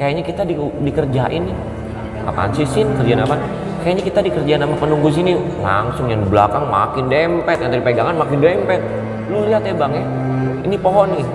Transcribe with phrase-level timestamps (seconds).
[0.00, 1.56] kayaknya kita di, dikerjain nih.
[2.24, 2.88] Apaan sih sin?
[2.96, 3.36] Kerjaan apa?
[3.84, 5.36] Kayaknya kita dikerjain sama penunggu sini.
[5.60, 8.80] Langsung yang belakang makin dempet yang pegangan makin dempet.
[9.28, 10.04] Lu lihat ya bang ya.
[10.64, 11.26] Ini pohon nih.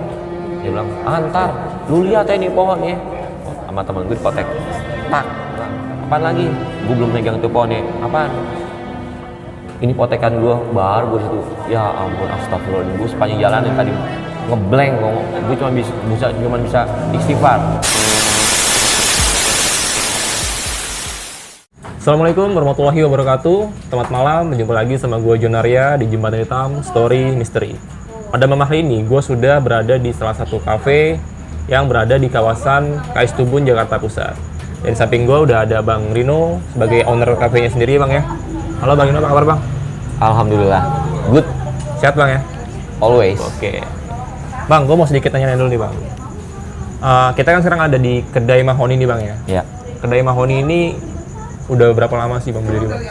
[0.65, 1.53] Dia bilang antar
[1.93, 2.97] lu lihat ya ini pohon ya.
[3.45, 4.47] Oh, sama temen gue dipotek.
[5.13, 5.25] Tak
[6.09, 6.45] apaan lagi?
[6.89, 7.85] Gue belum megang tuh pohonnya.
[8.01, 8.33] Apaan?
[9.77, 11.39] Ini potekan gue baru gue situ
[11.69, 12.97] ya ampun astagfirullahaladzim.
[12.97, 13.93] Gue sepanjang jalan yang tadi
[14.45, 14.93] ngeblank
[15.49, 17.57] gue cuma bisa, bisa cuma bisa istighfar
[22.05, 23.89] Assalamualaikum warahmatullahi wabarakatuh.
[23.89, 27.73] Selamat malam, berjumpa lagi sama gue Jonaria di Jembatan Hitam Story Mystery.
[28.29, 31.17] Pada malam hari ini, gue sudah berada di salah satu cafe
[31.65, 34.37] yang berada di kawasan KS Tubun, Jakarta Pusat.
[34.85, 38.21] Dan di samping gue udah ada Bang Rino sebagai owner kafenya sendiri Bang ya.
[38.85, 39.59] Halo Bang Rino, apa kabar Bang?
[40.21, 40.83] alhamdulillah.
[41.33, 41.45] Good.
[41.97, 42.39] Sehat Bang ya?
[43.01, 43.41] always.
[43.41, 43.81] Oke.
[44.69, 45.95] Bang, gue mau sedikit tanya dulu nih Bang.
[47.01, 49.35] Eh, Kita kan sekarang ada di kedai Mahoni nih Bang ya?
[49.49, 49.63] Ya.
[50.05, 50.81] Kedai Mahoni ini
[51.67, 53.01] udah berapa lama sih Bang berdiri Bang?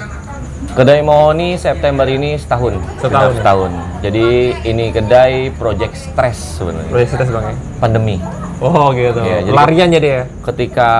[0.74, 3.36] kedai Mohoni September ini setahun Setahun ya?
[3.36, 4.26] setahun jadi
[4.62, 7.56] ini kedai project stress sebenarnya Proyek sukses Bang ya?
[7.78, 8.18] pandemi
[8.56, 9.18] Oh gitu.
[9.20, 10.22] Iya, jadi- Larian jadi ya.
[10.44, 10.90] ketika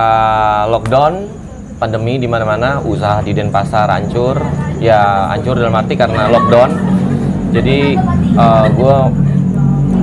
[0.67, 1.25] lockdown
[1.75, 4.37] pandemi di mana-mana usaha di Denpasar hancur
[4.77, 6.71] ya hancur dalam arti karena lockdown
[7.51, 7.95] jadi
[8.69, 8.95] gue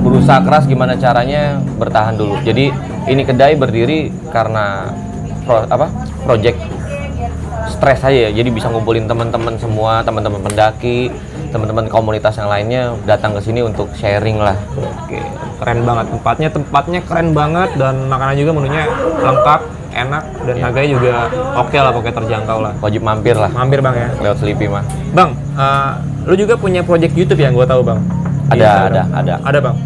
[0.03, 2.72] berusaha keras gimana caranya bertahan dulu jadi
[3.06, 4.91] ini kedai berdiri karena
[5.44, 5.87] pro, apa
[6.25, 6.59] project
[7.68, 11.12] stres aja ya jadi bisa ngumpulin teman-teman semua teman-teman pendaki
[11.52, 14.56] teman-teman komunitas yang lainnya datang ke sini untuk sharing lah
[15.04, 15.20] Oke,
[15.60, 16.48] keren banget tempatnya.
[16.48, 18.82] Tempatnya keren banget dan makanan juga menunya
[19.20, 19.60] lengkap,
[19.92, 20.62] enak dan Iya.
[20.64, 21.12] harganya juga
[21.54, 22.72] oke lah pokoknya terjangkau lah.
[22.80, 24.08] wajib mampir lah Mampir bang ya.
[24.24, 24.80] lewat Sleepy mah
[25.12, 25.91] Bang, eh,
[26.24, 28.00] lu juga punya project YouTube yang gue tahu bang.
[28.48, 28.88] Ada, Instagram.
[28.88, 29.34] ada, ada.
[29.44, 29.76] Ada bang.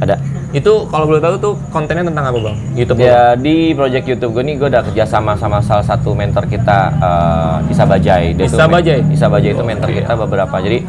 [0.00, 0.14] ada
[0.50, 2.56] Itu kalau boleh tahu tuh kontennya tentang apa bang?
[2.74, 2.98] YouTube.
[2.98, 6.78] Ya di project YouTube gue nih gue udah kerja sama sama salah satu mentor kita
[6.98, 8.34] eh, Isa Bajai.
[8.34, 9.00] Dia Isa Bajai?
[9.14, 10.58] Isa Bajai itu mentor kita beberapa.
[10.58, 10.82] Jadi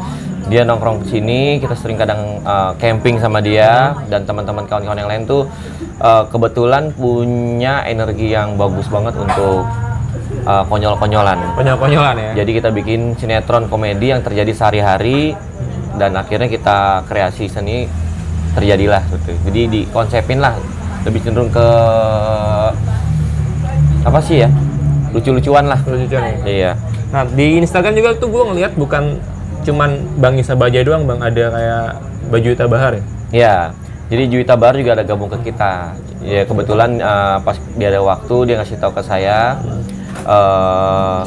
[0.50, 5.10] dia nongkrong ke sini, kita sering kadang eh, camping sama dia dan teman-teman kawan-kawan yang
[5.10, 5.46] lain tuh
[6.02, 9.62] eh, kebetulan punya energi yang bagus banget untuk
[10.42, 11.38] eh, konyol-konyolan.
[11.54, 12.30] Konyol-konyolan ya.
[12.42, 15.38] Jadi kita bikin sinetron komedi yang terjadi sehari-hari
[15.94, 18.01] dan akhirnya kita kreasi seni
[18.54, 19.32] terjadilah gitu.
[19.48, 20.56] Jadi dikonsepin lah
[21.02, 21.66] lebih cenderung ke
[24.02, 24.48] apa sih ya?
[25.12, 25.80] Lucu-lucuan lah.
[25.84, 26.36] Lucu-lucuan ya.
[26.44, 26.72] Iya.
[27.12, 29.20] Nah di Instagram juga tuh gue ngeliat bukan
[29.62, 31.86] cuman Bang Isa Bajai doang bang, ada kayak
[32.32, 33.04] Baju Ita Bahar ya.
[33.32, 33.56] Iya.
[34.12, 35.96] Jadi Juwita Bar juga ada gabung ke kita.
[36.20, 39.56] Ya kebetulan eh, pas dia ada waktu dia ngasih tahu ke saya
[40.28, 41.20] eh,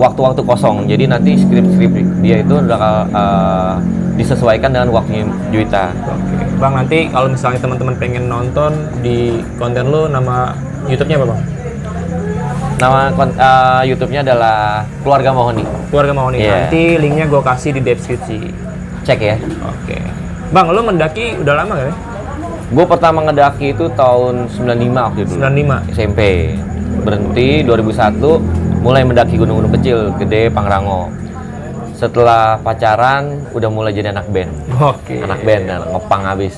[0.00, 0.88] waktu-waktu kosong.
[0.88, 1.92] Jadi nanti skrip-skrip
[2.24, 3.72] dia itu bakal eh,
[4.16, 5.92] disesuaikan dengan waktunya Juwita.
[6.08, 6.36] Oke.
[6.56, 8.72] Bang nanti kalau misalnya teman-teman pengen nonton
[9.04, 10.56] di konten lu nama
[10.88, 11.40] YouTube-nya apa bang?
[12.80, 15.64] Nama eh, YouTube-nya adalah Keluarga Mohoni.
[15.92, 16.40] Keluarga nih.
[16.40, 16.52] Iya.
[16.64, 18.38] Nanti linknya gue kasih di deskripsi.
[19.04, 19.36] Cek ya.
[19.68, 20.00] Oke.
[20.50, 21.94] Bang, lu mendaki udah lama gak ya?
[22.70, 25.34] Gue pertama ngedaki itu tahun 95 waktu itu.
[25.38, 25.94] 95.
[25.94, 26.20] SMP.
[27.00, 31.12] Berhenti 2001 mulai mendaki gunung-gunung kecil, gede, Pangrango.
[32.00, 34.52] Setelah pacaran udah mulai jadi anak band.
[34.80, 35.20] Oke.
[35.20, 36.56] Anak band dan ngepang habis.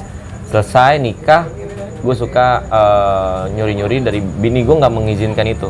[0.55, 1.51] Selesai nikah,
[1.99, 5.67] gue suka eh, nyuri-nyuri dari bini gue nggak mengizinkan itu.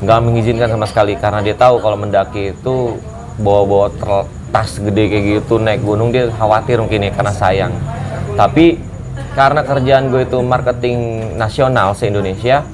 [0.00, 2.96] Nggak mengizinkan sama sekali karena dia tahu kalau mendaki itu
[3.36, 3.92] bawa-bawa
[4.48, 7.72] tas gede kayak gitu naik gunung dia khawatir mungkin ya karena sayang.
[8.40, 8.80] Tapi
[9.36, 10.98] karena kerjaan gue itu marketing
[11.36, 12.64] nasional se-Indonesia,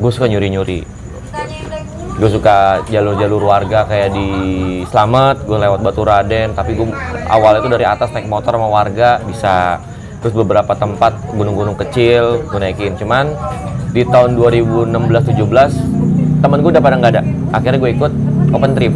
[0.00, 0.93] gue suka nyuri-nyuri
[2.14, 4.28] gue suka jalur-jalur warga kayak di
[4.86, 6.86] Slamet gue lewat Batu Raden tapi gue
[7.26, 9.82] awalnya itu dari atas naik motor sama warga bisa.
[10.22, 12.96] Terus beberapa tempat gunung-gunung kecil gue naikin.
[12.96, 13.34] Cuman
[13.92, 17.22] di tahun 2016-17 temen gue udah pada nggak ada.
[17.50, 18.12] Akhirnya gue ikut
[18.54, 18.94] open trip.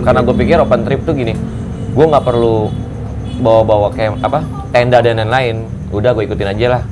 [0.00, 1.34] Karena gue pikir open trip tuh gini
[1.92, 2.72] gue nggak perlu
[3.44, 4.38] bawa-bawa kayak apa
[4.70, 5.66] tenda dan lain-lain.
[5.90, 6.82] Udah gue ikutin aja lah.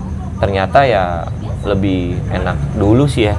[0.43, 1.31] Ternyata ya
[1.63, 3.37] lebih enak dulu sih ya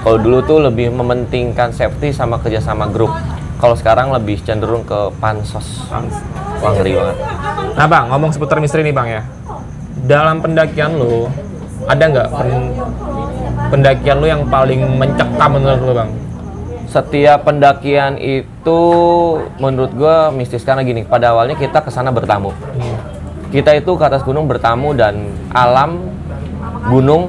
[0.00, 3.12] kalau dulu tuh lebih mementingkan safety sama kerjasama grup.
[3.60, 5.84] Kalau sekarang lebih cenderung ke pansos.
[6.64, 7.16] Wah ngeri banget.
[7.76, 9.22] Nah bang, ngomong seputar misteri nih bang ya.
[10.08, 11.28] Dalam pendakian lu,
[11.84, 12.74] ada nggak pen-
[13.68, 16.10] pendakian lu yang paling mencekam menurut lu bang?
[16.88, 18.80] Setiap pendakian itu
[19.60, 21.04] menurut gue mistis karena gini.
[21.04, 22.56] Pada awalnya kita ke sana bertamu.
[23.52, 26.00] Kita itu ke atas gunung bertamu dan alam
[26.88, 27.28] gunung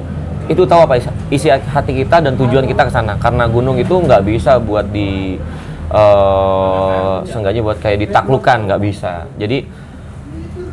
[0.52, 1.00] itu tahu apa
[1.32, 3.16] isi- hati kita dan tujuan kita ke sana.
[3.16, 5.40] Karena gunung itu nggak bisa buat di
[5.92, 9.28] eh seenggaknya buat kayak ditaklukkan nggak bisa.
[9.36, 9.64] Jadi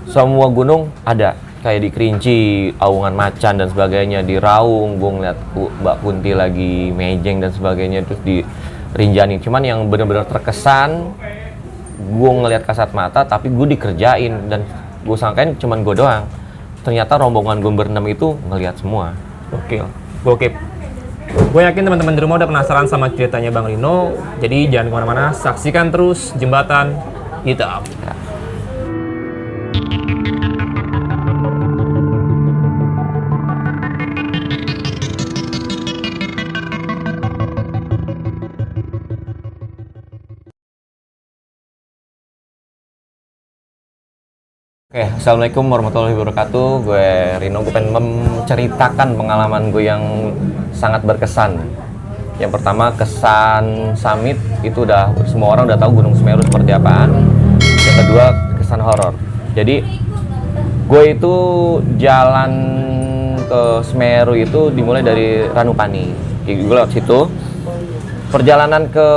[0.09, 2.39] semua gunung ada kayak di Kerinci,
[2.79, 8.21] Aungan Macan dan sebagainya, di Raung, gue ngeliat Mbak Kunti lagi mejeng dan sebagainya, terus
[8.23, 8.39] di
[8.95, 9.43] Rinjani.
[9.43, 11.13] Cuman yang bener-bener terkesan,
[11.99, 14.63] gue ngeliat kasat mata, tapi gue dikerjain dan
[15.03, 16.23] gue sangkain cuman gue doang.
[16.81, 19.13] Ternyata rombongan gue berenam itu ngeliat semua.
[19.49, 19.85] Gokil.
[20.25, 20.53] Gokil.
[21.29, 24.17] Gue yakin teman-teman di rumah udah penasaran sama ceritanya Bang Rino.
[24.41, 26.97] Jadi jangan ke mana-mana, saksikan terus Jembatan
[27.45, 27.85] Hitam.
[44.89, 46.67] Oke, Assalamualaikum warahmatullahi wabarakatuh.
[46.81, 50.01] Gue Rino, gue pengen menceritakan pengalaman gue yang
[50.73, 51.61] sangat berkesan.
[52.41, 57.21] Yang pertama, kesan summit itu udah semua orang udah tahu Gunung Semeru seperti apaan.
[57.61, 58.25] Yang kedua,
[58.57, 59.13] kesan horor.
[59.53, 59.85] Jadi,
[60.89, 61.35] gue itu
[62.01, 62.51] jalan
[63.45, 66.17] ke Semeru itu dimulai dari Ranupani.
[66.49, 67.29] Gue lewat situ.
[68.33, 69.07] Perjalanan ke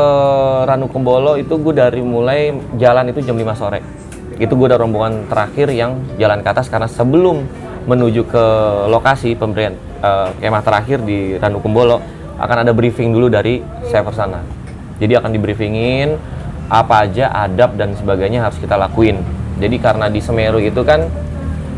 [0.69, 4.02] Ranukumbolo itu gue dari mulai jalan itu jam 5 sore
[4.43, 7.47] itu gue udah rombongan terakhir yang jalan ke atas karena sebelum
[7.87, 8.45] menuju ke
[8.91, 12.03] lokasi pemberian eh, kemah terakhir di Ranukumbolo
[12.43, 14.43] akan ada briefing dulu dari server sana.
[14.99, 16.19] Jadi akan dibriefingin
[16.67, 19.23] apa aja adab dan sebagainya harus kita lakuin.
[19.63, 21.07] Jadi karena di Semeru itu kan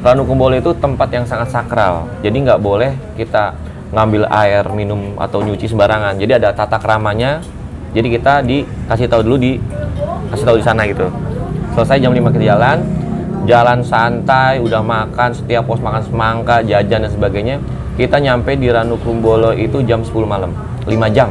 [0.01, 2.09] Ranukumbolo itu tempat yang sangat sakral.
[2.25, 3.53] Jadi nggak boleh kita
[3.93, 6.17] ngambil air minum atau nyuci sembarangan.
[6.17, 7.45] Jadi ada tata keramanya.
[7.93, 9.53] Jadi kita dikasih tahu dulu di
[10.33, 11.07] kasih tahu di sana gitu
[11.75, 12.79] selesai jam 5 kita jalan
[13.45, 17.57] jalan santai udah makan setiap pos makan semangka jajan dan sebagainya
[17.95, 20.51] kita nyampe di Ranukumbolo itu jam 10 malam.
[20.83, 21.31] 5 jam.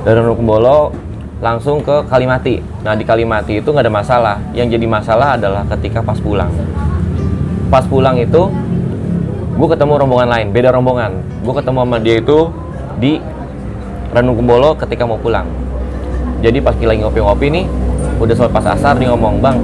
[0.00, 0.96] Dari Ranukumbolo
[1.44, 2.56] langsung ke Kalimati.
[2.80, 4.36] Nah di Kalimati itu nggak ada masalah.
[4.56, 6.48] Yang jadi masalah adalah ketika pas pulang.
[7.68, 8.48] Pas pulang itu
[9.60, 11.20] gue ketemu rombongan lain beda rombongan.
[11.44, 12.48] Gue ketemu sama dia itu
[12.96, 13.20] di
[14.16, 15.44] Ranukumbolo ketika mau pulang.
[16.40, 17.64] Jadi pas lagi ngopi-ngopi nih
[18.20, 19.56] udah selepas asar dia ngomong bang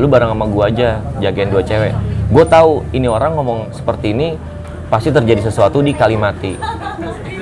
[0.00, 1.92] lu bareng sama gua aja jagain dua cewek.
[2.26, 4.34] Gue tahu ini orang ngomong seperti ini
[4.90, 6.58] pasti terjadi sesuatu di Kalimati.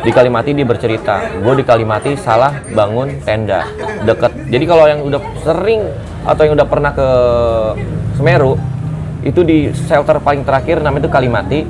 [0.04, 3.64] Di Kalimati dia bercerita gue di Kalimati salah bangun tenda
[4.04, 4.30] deket.
[4.52, 5.88] Jadi kalau yang udah sering
[6.28, 7.08] atau yang udah pernah ke
[8.14, 8.54] Semeru
[9.24, 11.60] itu di shelter paling terakhir namanya itu Kalimati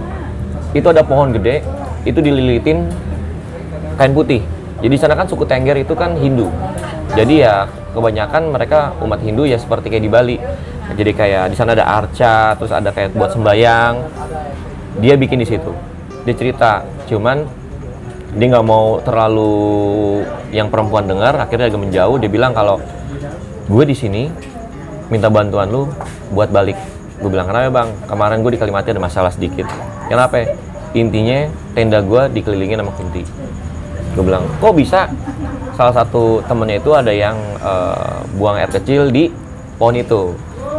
[0.75, 1.63] itu ada pohon gede
[2.05, 2.91] itu dililitin
[3.97, 4.43] kain putih.
[4.83, 6.51] Jadi di sana kan suku Tengger itu kan Hindu
[7.15, 7.55] jadi ya
[7.95, 10.37] kebanyakan mereka umat Hindu ya seperti kayak di Bali.
[10.95, 13.95] Jadi kayak di sana ada arca terus ada kayak buat sembayang
[14.99, 15.71] dia bikin di situ.
[16.27, 16.83] Dia cerita.
[17.07, 17.47] Cuman
[18.35, 19.55] dia nggak mau terlalu
[20.51, 22.19] yang perempuan dengar akhirnya agak menjauh.
[22.19, 22.83] Dia bilang kalau
[23.71, 24.29] gue di sini
[25.09, 25.87] minta bantuan lu
[26.35, 26.77] buat balik.
[27.23, 27.89] Gue bilang kenapa bang?
[28.11, 29.71] Kemarin gue di Kalimati ada masalah sedikit.
[30.11, 30.51] Kenapa?
[30.99, 31.47] Intinya
[31.79, 33.23] tenda gue dikelilingin sama kunti.
[34.19, 35.11] Gue bilang kok bisa
[35.75, 39.31] salah satu temennya itu ada yang eh, buang air kecil di
[39.79, 40.35] pohon itu.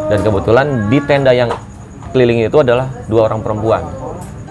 [0.06, 1.50] Dan kebetulan di tenda yang
[2.14, 3.84] keliling itu adalah dua orang perempuan.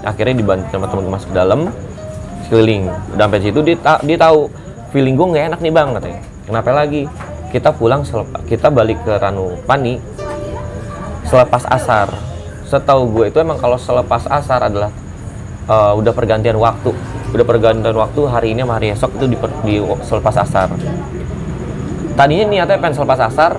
[0.05, 1.61] Akhirnya dibantu sama teman masuk ke dalam
[2.53, 4.53] keliling udah sampai situ dia, dia tahu
[4.93, 6.21] feeling gue nggak enak nih bang katanya.
[6.45, 7.03] Kenapa lagi?
[7.49, 8.05] Kita pulang
[8.45, 9.97] kita balik ke Ranupani
[11.25, 12.13] selepas asar.
[12.69, 14.93] Setahu gue itu emang kalau selepas asar adalah
[15.71, 16.93] eh, udah pergantian waktu
[17.35, 19.37] udah pergantian waktu hari ini sama hari esok itu di,
[19.67, 19.75] di
[20.07, 20.71] selepas asar.
[22.15, 23.59] Tadinya niatnya pengen selepas asar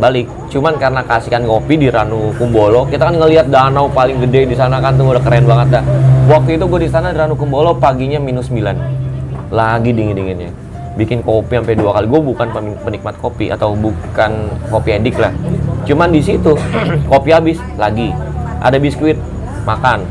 [0.00, 0.24] balik.
[0.48, 4.80] Cuman karena kasihkan ngopi di Ranu Kumbolo kita kan ngelihat danau paling gede di sana
[4.80, 5.84] kan tuh udah keren banget dah.
[6.32, 10.50] Waktu itu gue di sana di Ranu Kumbolo paginya minus 9 lagi dingin dinginnya
[10.96, 12.08] bikin kopi sampai dua kali.
[12.08, 12.48] Gue bukan
[12.80, 15.36] penikmat kopi atau bukan kopi edik lah.
[15.84, 16.56] Cuman di situ
[17.12, 18.16] kopi habis lagi.
[18.64, 19.20] Ada biskuit
[19.68, 20.08] makan.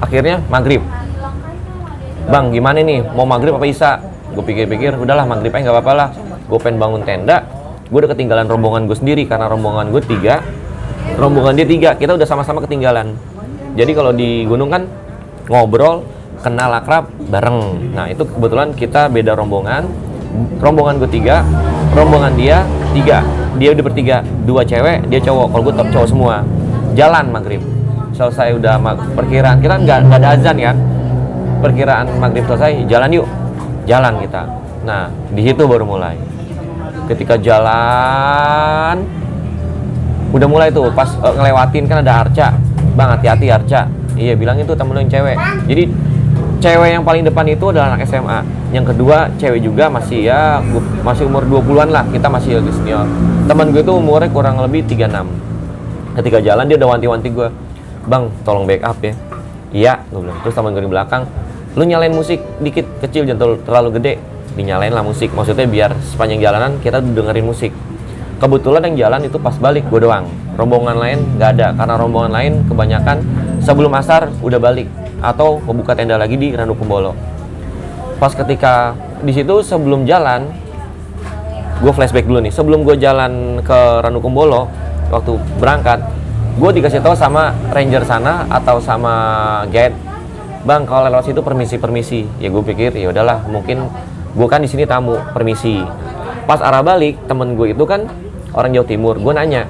[0.00, 0.80] Akhirnya maghrib
[2.28, 3.00] bang gimana nih?
[3.16, 3.98] Mau maghrib apa isa?
[4.36, 6.08] Gue pikir-pikir udahlah maghrib aja nggak apa-apa lah.
[6.46, 7.48] Gue pengen bangun tenda.
[7.88, 10.44] Gue udah ketinggalan rombongan gue sendiri karena rombongan gue tiga.
[11.16, 13.16] Rombongan dia tiga kita udah sama-sama ketinggalan.
[13.74, 14.84] Jadi kalau di gunung kan
[15.48, 16.04] ngobrol
[16.44, 17.92] kenal akrab bareng.
[17.96, 19.88] Nah itu kebetulan kita beda rombongan.
[20.60, 21.40] Rombongan gue tiga
[21.96, 23.24] rombongan dia tiga.
[23.56, 25.56] Dia udah bertiga dua cewek dia cowok.
[25.56, 26.34] Kalau gue top cowok semua.
[26.92, 27.64] Jalan maghrib.
[28.12, 29.64] Selesai udah mag- perkiraan.
[29.64, 30.76] Kita nggak ada azan kan
[31.58, 33.26] perkiraan maghrib selesai jalan yuk.
[33.88, 34.42] Jalan kita.
[34.84, 36.16] Nah di situ baru mulai.
[37.08, 39.02] Ketika jalan
[40.28, 42.48] udah mulai tuh pas eh, ngelewatin kan ada arca.
[42.94, 43.86] Bang hati-hati arca.
[44.18, 45.38] Iya bilang itu temen yang cewek.
[45.70, 45.84] Jadi
[46.58, 50.60] cewek yang paling depan itu adalah anak SMA yang kedua cewek juga masih ya
[51.00, 52.04] masih umur 20-an lah.
[52.10, 53.06] Kita masih lebih senior.
[53.48, 57.48] Teman gue itu umurnya kurang lebih 36 ketika jalan dia udah wanti-wanti gue.
[58.04, 59.14] Bang tolong backup ya.
[59.72, 60.38] Iya gue bilang.
[60.44, 61.24] Terus teman gue di belakang
[61.76, 64.14] lu nyalain musik dikit kecil jangan terlalu, gede.
[64.56, 65.30] Dinyalain lah musik.
[65.36, 67.70] Maksudnya biar sepanjang jalanan kita dengerin musik.
[68.38, 70.26] Kebetulan yang jalan itu pas balik gue doang.
[70.54, 73.18] Rombongan lain nggak ada karena rombongan lain kebanyakan
[73.62, 74.86] sebelum asar udah balik.
[75.18, 77.14] Atau membuka tenda lagi di Ranu Kumbolo.
[78.18, 80.50] Pas ketika di situ sebelum jalan
[81.78, 82.54] gue flashback dulu nih.
[82.54, 84.66] Sebelum gue jalan ke Ranu Kumbolo
[85.14, 86.02] waktu berangkat
[86.58, 89.14] gue dikasih tahu sama ranger sana atau sama
[89.70, 89.94] guide
[90.64, 92.20] bang kalau lewat situ permisi permisi.
[92.42, 93.86] Ya gue pikir ya udahlah mungkin
[94.34, 95.82] gue kan di sini tamu permisi.
[96.48, 98.08] Pas arah balik temen gue itu kan
[98.56, 99.68] orang Jawa Timur gue nanya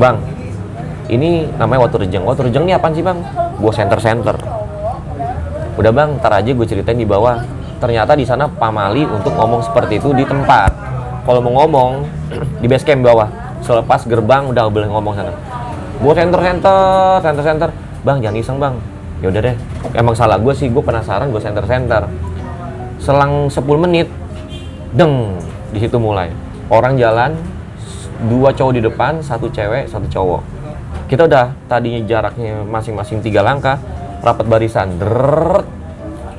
[0.00, 0.16] bang
[1.12, 3.20] ini namanya Watu Rejeng Watu Rejeng ini apaan sih bang?
[3.60, 4.36] Gue center center
[5.72, 7.40] udah bang ntar aja gue ceritain di bawah.
[7.80, 10.70] Ternyata di sana pamali untuk ngomong seperti itu di tempat.
[11.24, 12.04] Kalau mau ngomong
[12.62, 13.26] di base camp bawah
[13.64, 15.32] selepas gerbang udah boleh ngomong sana.
[15.98, 17.68] Gue center center center center
[18.02, 18.74] bang jangan iseng bang
[19.22, 19.56] ya udah deh
[19.94, 22.10] emang salah gue sih gue penasaran gue center center
[23.02, 24.10] selang 10 menit
[24.92, 25.40] deng
[25.72, 26.28] di situ mulai.
[26.68, 27.34] Orang jalan
[28.28, 30.42] dua cowok di depan satu cewek satu cowok.
[31.08, 33.80] Kita udah tadinya jaraknya masing-masing tiga langkah
[34.22, 35.66] rapat barisan Drrrrt.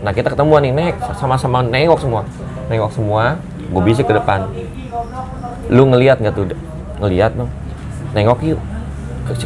[0.04, 2.22] nah kita ketemuan nih nek sama-sama nengok semua.
[2.72, 4.48] Nengok semua gue bisik ke depan.
[5.68, 6.54] Lu ngelihat nggak tuh
[7.02, 7.52] ngelihat dong.
[8.13, 8.62] Nengok yuk.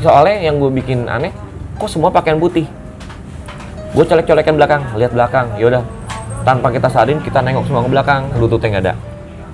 [0.01, 1.31] Soalnya yang gue bikin aneh
[1.77, 2.65] kok semua pakaian putih
[3.93, 5.83] gue colek-colekan belakang lihat belakang yaudah
[6.43, 8.93] tanpa kita sadarin kita nengok semua ke belakang lututnya nggak ada.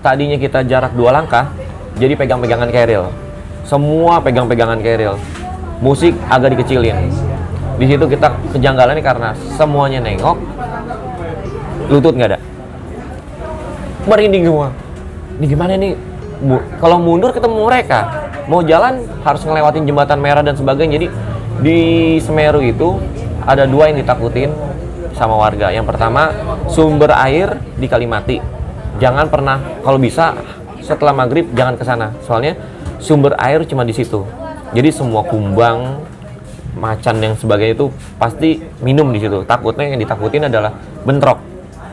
[0.04, 1.50] Tadinya kita jarak dua langkah
[1.98, 3.08] jadi pegang-pegangan keril
[3.64, 5.16] semua pegang-pegangan keril
[5.80, 7.12] musik agak dikecilin.
[7.80, 10.38] Di situ kita kejanggalan nih karena semuanya nengok
[11.90, 12.40] lutut nggak ada.
[14.04, 14.68] Merinding semua.
[15.40, 15.96] Ini gimana nih?
[16.44, 18.00] Bu- kalau mundur ketemu mereka.
[18.52, 21.00] Mau jalan harus ngelewatin jembatan merah dan sebagainya.
[21.00, 21.08] Jadi
[21.64, 21.80] di
[22.20, 23.00] Semeru itu
[23.48, 24.52] ada dua yang ditakutin
[25.14, 25.70] sama warga.
[25.70, 26.34] Yang pertama
[26.68, 28.38] sumber air di Kalimati
[29.02, 30.38] jangan pernah kalau bisa
[30.84, 32.12] setelah maghrib jangan ke sana.
[32.26, 32.58] Soalnya
[33.00, 34.26] sumber air cuma di situ.
[34.74, 36.02] Jadi semua kumbang
[36.74, 39.46] macan yang sebagainya itu pasti minum di situ.
[39.46, 40.74] Takutnya yang ditakutin adalah
[41.06, 41.40] bentrok.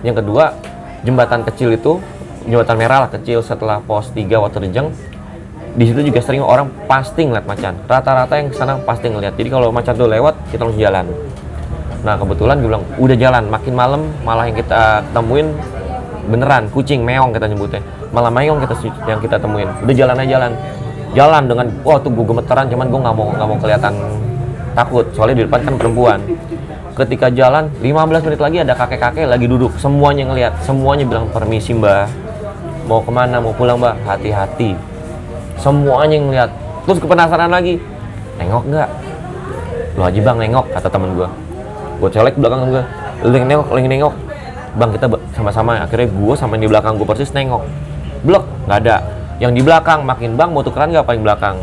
[0.01, 0.57] Yang kedua
[1.05, 2.01] jembatan kecil itu
[2.49, 4.89] jembatan merah lah kecil setelah pos 3 Watu Rejeng
[5.71, 7.79] di situ juga sering orang pasti ngeliat macan.
[7.87, 9.39] Rata-rata yang ke sana pasti ngeliat.
[9.39, 11.07] Jadi kalau macan tuh lewat kita langsung jalan
[12.01, 15.53] nah kebetulan gue bilang udah jalan makin malam malah yang kita temuin
[16.31, 17.83] beneran kucing meong kita nyebutnya.
[18.15, 18.75] Malah meong kita
[19.07, 19.69] yang kita temuin.
[19.83, 20.53] Udah jalan aja jalan.
[21.11, 23.93] Jalan dengan wah tuh gue gemeteran cuman gue nggak mau nggak mau kelihatan
[24.79, 26.19] takut soalnya di depan kan perempuan.
[26.95, 32.07] Ketika jalan 15 menit lagi ada kakek-kakek lagi duduk semuanya ngelihat semuanya bilang permisi mbak.
[32.87, 33.43] Mau ke mana?
[33.43, 33.99] Mau pulang mbak?
[34.07, 34.79] Hati-hati.
[35.59, 36.51] Semuanya ngelihat
[36.87, 37.83] terus kepenasaran lagi
[38.39, 38.89] nengok nggak?
[39.99, 41.50] Lo aja bang nengok kata temen gue
[42.01, 42.85] gue colek belakang gue
[43.37, 44.15] yang nengok yang nengok.
[44.71, 45.85] Bang kita sama-sama.
[45.85, 47.63] Akhirnya gue sama yang di belakang gue persis nengok.
[48.25, 48.97] Blok nggak ada.
[49.37, 51.57] Yang di belakang makin bang mau tukeran nggak paling belakang?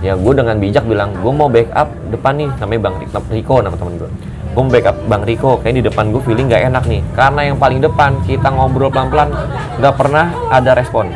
[0.00, 2.50] Ya gue dengan bijak bilang gue mau backup depan nih.
[2.58, 4.10] Namanya bang Ri- Riko nama temen gue
[4.52, 7.02] gue mau backup bang Riko kayak di depan gue feeling nggak enak nih.
[7.12, 9.28] Karena yang paling depan kita ngobrol pelan-pelan
[9.76, 11.12] nggak pernah ada respon.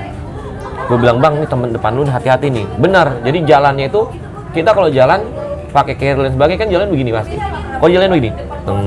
[0.86, 2.66] Gue bilang bang ini temen depan lu hati-hati nih.
[2.76, 4.04] Benar jadi jalannya itu
[4.56, 5.20] kita kalau jalan
[5.76, 7.36] pakai carrier dan sebagainya kan jalan begini pasti.
[7.76, 8.32] Kalau jalan begini?
[8.64, 8.80] Teng.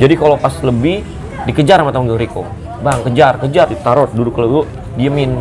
[0.00, 1.04] jadi kalau pas lebih
[1.46, 2.42] dikejar sama temen gue Riko
[2.82, 4.66] bang kejar kejar ditaruh duduk lu
[4.98, 5.38] diemin.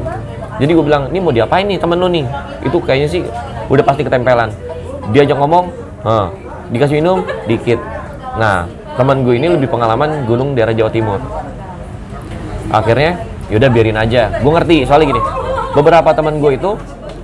[0.61, 2.25] Jadi gue bilang ini mau diapain nih temen lu nih?
[2.61, 3.21] Itu kayaknya sih
[3.71, 4.53] udah pasti ketempelan.
[5.09, 5.73] Diajak ngomong
[6.05, 6.29] "Hah,
[6.69, 7.81] dikasih minum dikit.
[8.37, 11.17] Nah teman gue ini lebih pengalaman gunung daerah Jawa Timur.
[12.69, 13.17] Akhirnya
[13.49, 14.37] yaudah biarin aja.
[14.37, 15.21] Gue ngerti soalnya gini
[15.73, 16.77] beberapa teman gue itu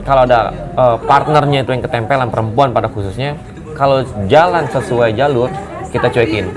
[0.07, 3.35] kalau ada eh, partnernya itu yang ketempelan perempuan pada khususnya
[3.75, 5.51] kalau jalan sesuai jalur
[5.91, 6.47] kita cuekin.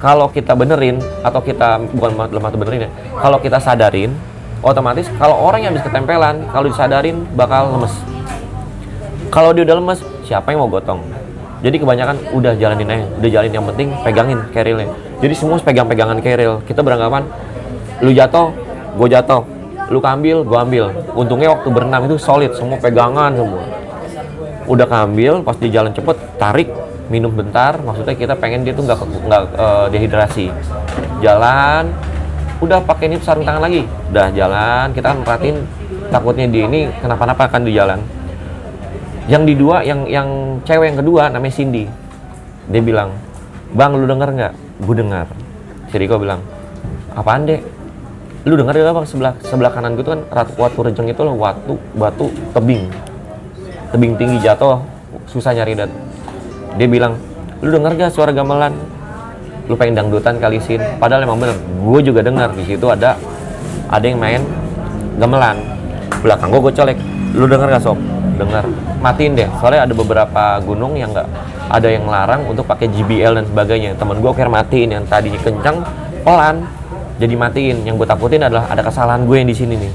[0.00, 2.90] Kalau kita benerin atau kita bukan arti benerin ya
[3.20, 4.12] kalau kita sadarin
[4.60, 7.96] otomatis kalau orang yang habis ketempelan kalau disadarin bakal lemes.
[9.32, 11.00] Kalau dia udah lemes siapa yang mau gotong?
[11.60, 14.88] Jadi kebanyakan udah jalanin aja udah jalanin yang penting pegangin carrielnya
[15.20, 17.28] jadi semua pegang-pegangan carriel kita beranggapan
[18.00, 18.48] lu jatuh
[18.96, 19.44] gue jatuh
[19.90, 20.84] lu kambil gue ambil.
[21.18, 23.62] Untungnya waktu berenang itu solid semua pegangan semua.
[24.70, 26.70] Udah kambil pas di jalan cepet tarik
[27.10, 27.82] minum bentar.
[27.82, 28.98] Maksudnya kita pengen dia tuh nggak
[29.58, 30.46] eh, dehidrasi.
[31.20, 31.90] Jalan
[32.62, 33.82] udah pakai ini sarung tangan lagi.
[34.14, 35.58] Udah jalan kita kan merhatiin
[36.14, 37.98] takutnya dia ini kenapa-napa kan di jalan.
[39.26, 40.28] Yang di dua yang yang
[40.62, 41.90] cewek yang kedua namanya Cindy.
[42.70, 43.10] Dia bilang
[43.74, 44.54] bang lu denger nggak?
[44.86, 45.26] Gue dengar.
[45.90, 46.38] Si Riko bilang
[47.18, 47.79] apaan dek
[48.48, 51.36] lu dengar gak bang sebelah sebelah kanan gue tuh kan ratu watu rejeng itu loh
[51.36, 52.88] watu batu tebing.
[53.92, 54.80] Tebing tinggi jatuh
[55.28, 55.92] susah nyari dat.
[56.80, 57.20] Dia bilang
[57.60, 58.72] lu denger gak suara gamelan?
[59.68, 60.80] Lu pengen dangdutan kali sin.
[60.96, 63.20] Padahal emang bener gue juga dengar di situ ada
[63.92, 64.40] ada yang main
[65.20, 65.60] gamelan.
[66.24, 66.98] Belakang gue gue colek
[67.36, 68.00] lu denger gak sob?
[68.40, 68.64] Dengar
[69.04, 71.28] matiin deh soalnya ada beberapa gunung yang nggak
[71.68, 74.00] ada yang larang untuk pakai JBL dan sebagainya.
[74.00, 75.84] Temen gue kira matiin yang tadinya kencang
[76.24, 76.79] pelan
[77.20, 77.84] jadi matiin.
[77.84, 79.92] Yang gue takutin adalah ada kesalahan gue yang di sini nih.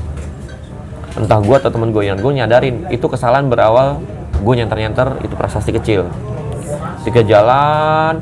[1.17, 3.97] Entah gue atau temen gue yang gue nyadarin itu kesalahan berawal
[4.35, 6.05] gue nyenter-nyenter itu prasasti kecil.
[7.01, 8.21] Ketika jalan.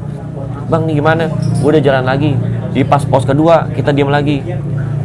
[0.71, 1.27] Bang nih gimana?
[1.59, 2.39] Gue udah jalan lagi.
[2.71, 4.39] Di pas pos kedua kita diam lagi.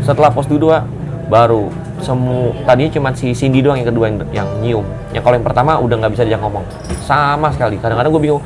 [0.07, 0.87] Setelah pos kedua
[1.29, 4.87] baru semu tadinya cuma si Cindy doang yang kedua yang, yang nyium.
[5.11, 6.65] Yang kalau yang pertama udah nggak bisa diajak ngomong.
[7.03, 7.83] Sama sekali.
[7.83, 8.45] Kadang-kadang gue bingung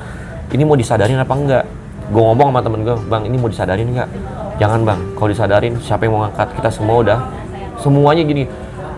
[0.48, 1.64] ini mau disadarin apa enggak?
[2.08, 4.08] Gue ngomong sama temen gue bang ini mau disadarin enggak
[4.62, 5.00] jangan bang.
[5.18, 6.48] Kalau disadarin siapa yang mau ngangkat?
[6.54, 7.18] Kita semua udah.
[7.82, 8.46] Semuanya gini.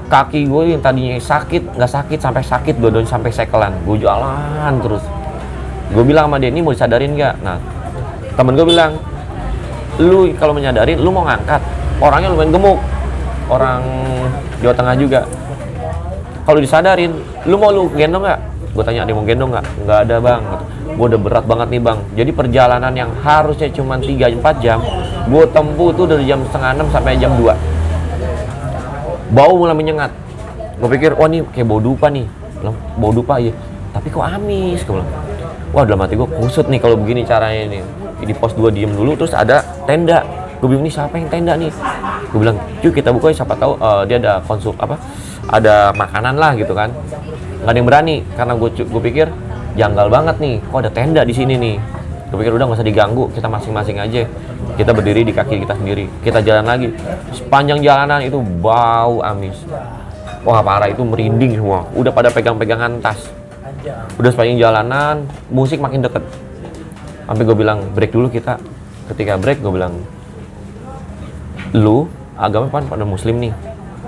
[0.05, 3.73] Kaki gue yang tadinya sakit nggak sakit sampai sakit dua-duanya sampai sekelan.
[3.89, 5.01] Gue jalan terus.
[5.89, 7.35] Gue bilang sama dia mau disadarin nggak?
[7.41, 7.57] Nah
[8.37, 9.01] temen gue bilang
[9.97, 11.65] lu kalau menyadarin lu mau ngangkat.
[12.05, 12.79] Orangnya lumayan gemuk.
[13.49, 13.81] Orang
[14.61, 15.21] Jawa Tengah juga.
[16.45, 17.17] Kalau disadarin
[17.49, 18.41] lu mau lu gendong nggak?
[18.77, 19.67] Gue tanya yang mau gendong nggak?
[19.89, 20.43] Nggak ada bang.
[21.01, 21.99] Gue udah berat banget nih bang.
[22.13, 24.85] Jadi perjalanan yang harusnya cuma 3-4 jam
[25.25, 27.75] gue tempuh tuh dari jam setengah 6 sampai jam 2
[29.35, 30.15] bau mulai menyengat.
[30.79, 32.27] Gue pikir wah ini kayak bau dupa nih.
[32.63, 33.51] Bilang bau dupa ya
[33.95, 34.83] tapi kok amis?
[34.87, 35.11] Gue bilang
[35.75, 37.83] wah dalam hati gue kusut nih kalau begini caranya nih
[38.25, 40.23] di pos 2 diem dulu terus ada tenda.
[40.63, 41.73] Gue bingung nih siapa yang tenda nih?
[42.31, 44.97] Gue bilang cuy kita buka siapa tahu eh, dia ada konsum apa
[45.51, 46.95] ada makanan lah gitu kan.
[47.65, 49.27] Nggak ada yang berani karena gue gue pikir
[49.75, 51.77] janggal banget nih kok ada tenda di sini nih?
[52.31, 54.23] Gue pikir udah nggak usah diganggu kita masing-masing aja
[54.75, 56.09] kita berdiri di kaki kita sendiri.
[56.25, 56.89] Kita jalan lagi.
[57.37, 59.55] Sepanjang jalanan itu bau amis.
[60.45, 60.89] Wah parah.
[60.89, 61.87] Itu merinding semua.
[61.95, 63.21] Udah pada pegang-pegangan tas.
[64.17, 66.25] Udah sepanjang jalanan musik makin deket.
[67.25, 68.57] Sampai gue bilang break dulu kita.
[69.13, 69.95] Ketika break gue bilang
[71.75, 73.55] lu agama kan pada muslim nih.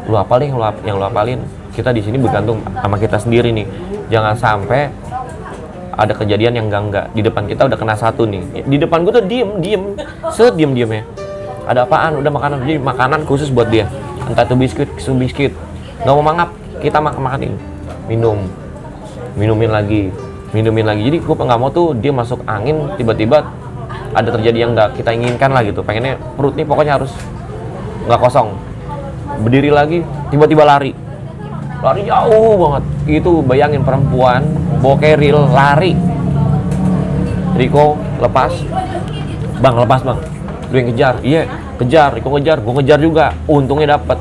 [0.07, 1.41] Lu apal deh yang lu, yang lu apalin.
[1.77, 3.67] Kita di sini bergantung sama kita sendiri nih.
[4.09, 4.89] Jangan sampai
[5.97, 8.69] ada kejadian yang enggak enggak di depan kita udah kena satu nih.
[8.69, 9.83] Di depan gue tuh diem diem.
[10.29, 11.03] Sediem diemnya
[11.67, 12.21] ada apaan?
[12.21, 12.63] Udah makanan.
[12.63, 13.89] Jadi makanan khusus buat dia.
[14.29, 15.53] Entah itu biskuit susu biskuit.
[16.05, 16.49] Nggak mau mangap.
[16.79, 17.53] Kita makan makanin
[18.07, 18.45] minum.
[19.35, 20.13] Minumin lagi.
[20.53, 21.03] Minumin lagi.
[21.03, 23.49] Jadi gue nggak mau tuh dia masuk angin tiba-tiba
[24.13, 25.81] ada terjadi yang nggak kita inginkan lah gitu.
[25.81, 27.13] Pengennya perut nih pokoknya harus
[28.05, 28.53] nggak kosong.
[29.43, 31.06] Berdiri lagi tiba-tiba lari
[31.87, 32.85] lari jauh banget.
[33.07, 34.43] Itu bayangin perempuan
[34.83, 35.95] bawa keril lari.
[37.55, 38.53] Riko lepas.
[39.63, 40.19] Bang lepas bang.
[40.75, 41.15] Lu yang kejar.
[41.23, 41.43] Iya
[41.79, 42.11] kejar.
[42.19, 42.59] Riko ngejar.
[42.59, 43.27] Gue ngejar juga.
[43.47, 44.19] Untungnya dapet.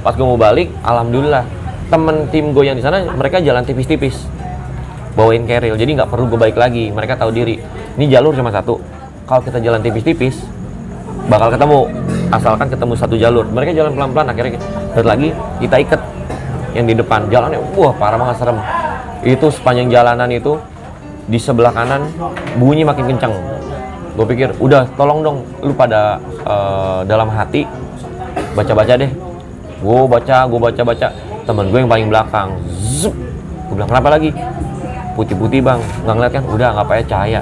[0.00, 1.44] Pas gue mau balik alhamdulillah.
[1.92, 4.24] Temen tim gue yang di sana mereka jalan tipis-tipis.
[5.12, 5.76] Bawain keril.
[5.76, 6.88] Jadi nggak perlu gue balik lagi.
[6.88, 7.60] Mereka tahu diri.
[8.00, 8.80] Ini jalur cuma satu.
[9.28, 10.40] Kalau kita jalan tipis-tipis
[11.28, 11.86] bakal ketemu.
[12.32, 13.44] Asalkan ketemu satu jalur.
[13.46, 14.58] Mereka jalan pelan-pelan akhirnya
[14.94, 16.00] lihat lagi kita ikat
[16.74, 17.30] yang di depan.
[17.30, 18.58] Jalannya wah parah banget serem.
[19.24, 20.58] Itu sepanjang jalanan itu
[21.24, 22.04] di sebelah kanan
[22.60, 23.32] bunyi makin kencang
[24.14, 27.66] gue pikir udah tolong dong lu pada eh, dalam hati
[28.54, 29.10] baca-baca deh.
[29.82, 31.08] Gue baca gue baca-baca.
[31.44, 33.14] Temen gue yang paling belakang zup
[33.68, 34.30] gue bilang kenapa lagi?
[35.18, 35.80] Putih-putih bang.
[36.06, 36.44] Nggak ngeliat kan?
[36.46, 37.40] Udah nggak pakai cahaya.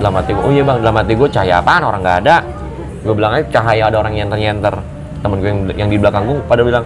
[0.00, 0.78] Dalam hati gue oh iya bang.
[0.84, 1.82] Dalam hati gue cahaya apaan?
[1.88, 2.36] Orang nggak ada.
[3.00, 4.74] Gue bilang aja cahaya ada orang nyenter-nyenter
[5.20, 6.84] temen gue yang, yang di belakang gue pada bilang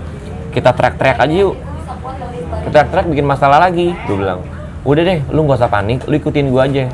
[0.50, 1.54] kita track-track aja yuk
[2.44, 3.92] kita track-track bikin masalah lagi.
[4.06, 4.40] Gue bilang
[4.84, 6.84] udah deh lu nggak usah panik lu ikutin gue aja.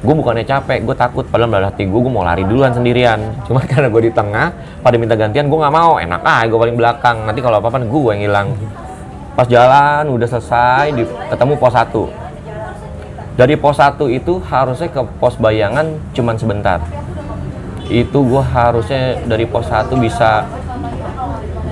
[0.00, 1.24] Gue bukannya capek gue takut.
[1.28, 3.20] Padahal dalam hati gue gue mau lari duluan sendirian.
[3.44, 6.00] Cuma karena gue di tengah pada minta gantian gue nggak mau.
[6.00, 7.16] Enak ah gue paling belakang.
[7.28, 8.48] Nanti kalau apa-apa gue yang hilang.
[9.36, 12.30] Pas jalan udah selesai di, ketemu pos 1
[13.40, 16.76] dari pos 1 itu harusnya ke pos bayangan cuman sebentar.
[17.88, 20.44] Itu gue harusnya dari pos 1 bisa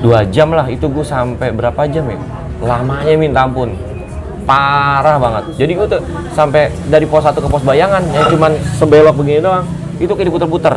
[0.00, 0.64] dua jam lah.
[0.72, 2.16] Itu gue sampai berapa jam ya
[2.62, 3.74] lamanya minta ampun.
[4.48, 5.44] Parah banget.
[5.60, 6.00] Jadi gue tuh
[6.32, 9.68] sampai dari pos 1 ke pos bayangan yang cuman sebelok begini doang
[10.00, 10.74] itu kayak diputer-puter.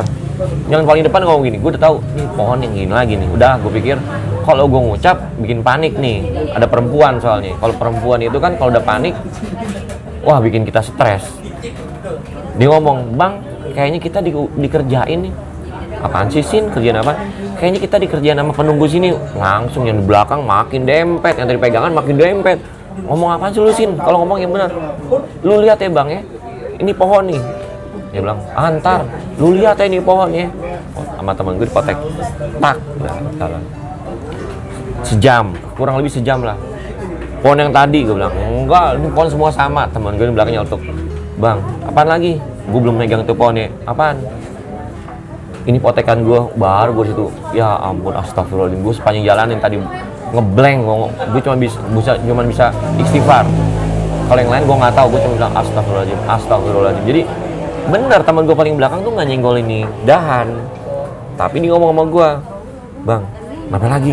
[0.68, 3.28] Yang paling depan ngomong gini gue udah tahu nih pohon yang gini lagi nih.
[3.32, 3.96] Udah gue pikir
[4.44, 6.52] kalau gue ngucap bikin panik nih.
[6.52, 7.56] Ada perempuan soalnya.
[7.56, 9.16] Kalau perempuan itu kan kalau udah panik
[10.20, 11.24] wah bikin kita stres.
[12.60, 13.40] Dia ngomong bang
[13.72, 15.34] kayaknya kita di, dikerjain nih.
[16.02, 16.68] Apaan sih sin?
[16.68, 17.14] Kerjaan apa
[17.62, 19.14] kayaknya kita dikerjain sama penunggu sini.
[19.38, 21.38] Langsung yang di belakang makin dempet.
[21.38, 22.58] Yang tadi pegangan makin dempet.
[23.06, 23.94] Ngomong apa sih lu sin?
[23.94, 24.74] Kalau ngomong yang benar.
[25.46, 26.20] Lu lihat ya bang ya.
[26.82, 27.38] Ini pohon nih.
[28.10, 29.06] Dia bilang antar
[29.38, 30.50] lu lihat ya ini pohon ya.
[30.98, 31.96] Oh, sama temen gue dipotek.
[32.58, 32.76] Tak.
[32.98, 33.62] Nah, salah.
[35.06, 35.54] Sejam.
[35.78, 36.58] Kurang lebih sejam lah.
[37.46, 39.86] Pohon yang tadi gue bilang enggak ini pohon semua sama.
[39.94, 40.82] Teman gue di belakangnya untuk
[41.38, 42.42] bang apaan lagi?
[42.66, 43.70] Gue belum megang itu pohonnya.
[43.86, 44.18] Apaan
[45.62, 47.26] ini potekan gue baru gue situ.
[47.54, 48.80] Ya ampun astagfirullahaladzim.
[48.82, 49.76] Gue sepanjang jalan yang tadi
[50.32, 50.78] ngeblank
[51.32, 52.66] gue cuma bisa bisa cuma bisa
[52.98, 53.46] istighfar.
[54.26, 57.04] Kalau yang lain gue nggak tahu gue cuma bilang astagfirullahaladzim astagfirullahaladzim.
[57.06, 57.22] Jadi
[57.82, 60.48] bener teman gue paling belakang tuh nggak nyenggol ini dahan.
[61.38, 62.28] Tapi dia ngomong sama gue
[63.06, 63.22] bang
[63.72, 64.12] apa lagi?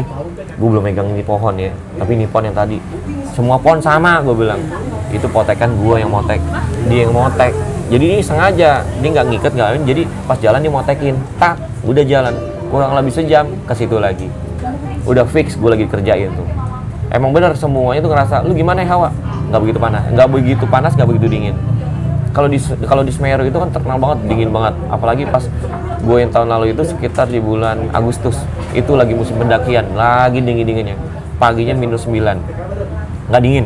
[0.60, 1.72] Gue belum megang ini pohon ya.
[1.98, 2.78] Tapi ini pohon yang tadi.
[3.34, 4.62] Semua pohon sama gue bilang.
[5.10, 6.38] Itu potekan gue yang motek.
[6.86, 7.56] Dia yang motek
[7.90, 12.06] jadi ini sengaja dia nggak ngikat nggak apa, jadi pas jalan dia motekin tak udah
[12.06, 12.34] jalan
[12.70, 14.30] kurang lebih sejam ke situ lagi.
[15.10, 16.46] Udah fix gue lagi kerjain tuh.
[17.10, 19.10] Emang bener semuanya tuh ngerasa lu gimana ya Hawa?
[19.50, 21.56] Nggak begitu panas nggak begitu panas nggak begitu dingin.
[22.30, 24.78] Kalau di kalau di Semeru itu kan terkenal banget dingin banget.
[24.94, 25.42] Apalagi pas
[25.98, 28.38] gue yang tahun lalu itu sekitar di bulan Agustus
[28.78, 30.98] itu lagi musim pendakian lagi dingin dinginnya
[31.42, 32.22] paginya minus 9
[33.34, 33.66] nggak dingin.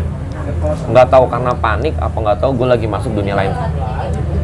[0.64, 3.52] Nggak tahu karena panik apa nggak tahu gue lagi masuk dunia lain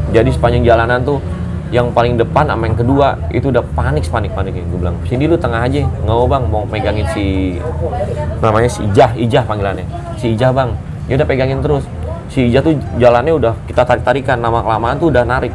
[0.10, 1.22] jadi sepanjang jalanan tuh
[1.70, 5.38] yang paling depan sama yang kedua itu udah panik panik paniknya gue bilang sini lu
[5.38, 5.86] tengah aja.
[5.86, 6.44] Nggak mau bang.
[6.50, 7.58] Mau pegangin si
[8.42, 9.86] namanya si Ijah Ijah panggilannya.
[10.18, 10.74] Si Ijah bang.
[11.06, 11.86] Ya udah pegangin terus.
[12.34, 15.54] Si Ijah tuh jalannya udah kita tarik tarikan nama kelamaan tuh udah narik.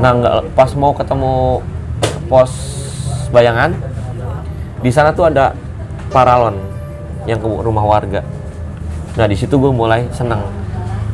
[0.00, 1.60] Nah nggak pas mau ketemu
[2.32, 2.52] pos
[3.28, 3.76] bayangan
[4.80, 5.52] di sana tuh ada
[6.08, 6.56] paralon
[7.28, 8.24] yang ke rumah warga.
[9.20, 10.40] Nah di situ gue mulai seneng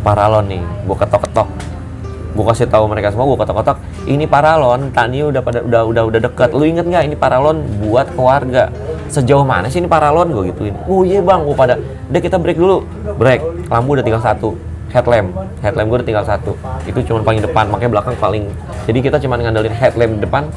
[0.06, 0.62] paralon nih.
[0.86, 1.50] Gue ketok ketok
[2.28, 6.20] gue kasih tahu mereka semua gue ketok ini paralon tani udah pada udah udah udah
[6.24, 6.50] deket.
[6.56, 8.72] Lu inget nggak ini paralon buat keluarga.
[9.08, 10.32] Sejauh mana sih ini paralon?
[10.32, 10.72] Gue gituin.
[10.88, 11.44] Oh iya bang.
[11.44, 12.84] Gue pada udah kita break dulu.
[13.20, 13.68] Break.
[13.68, 14.56] Lampu udah tinggal satu.
[14.88, 15.36] Headlamp.
[15.60, 16.52] Headlamp gue udah tinggal satu.
[16.88, 18.48] Itu cuma paling depan makanya belakang paling
[18.88, 20.48] jadi kita cuma ngandelin headlamp depan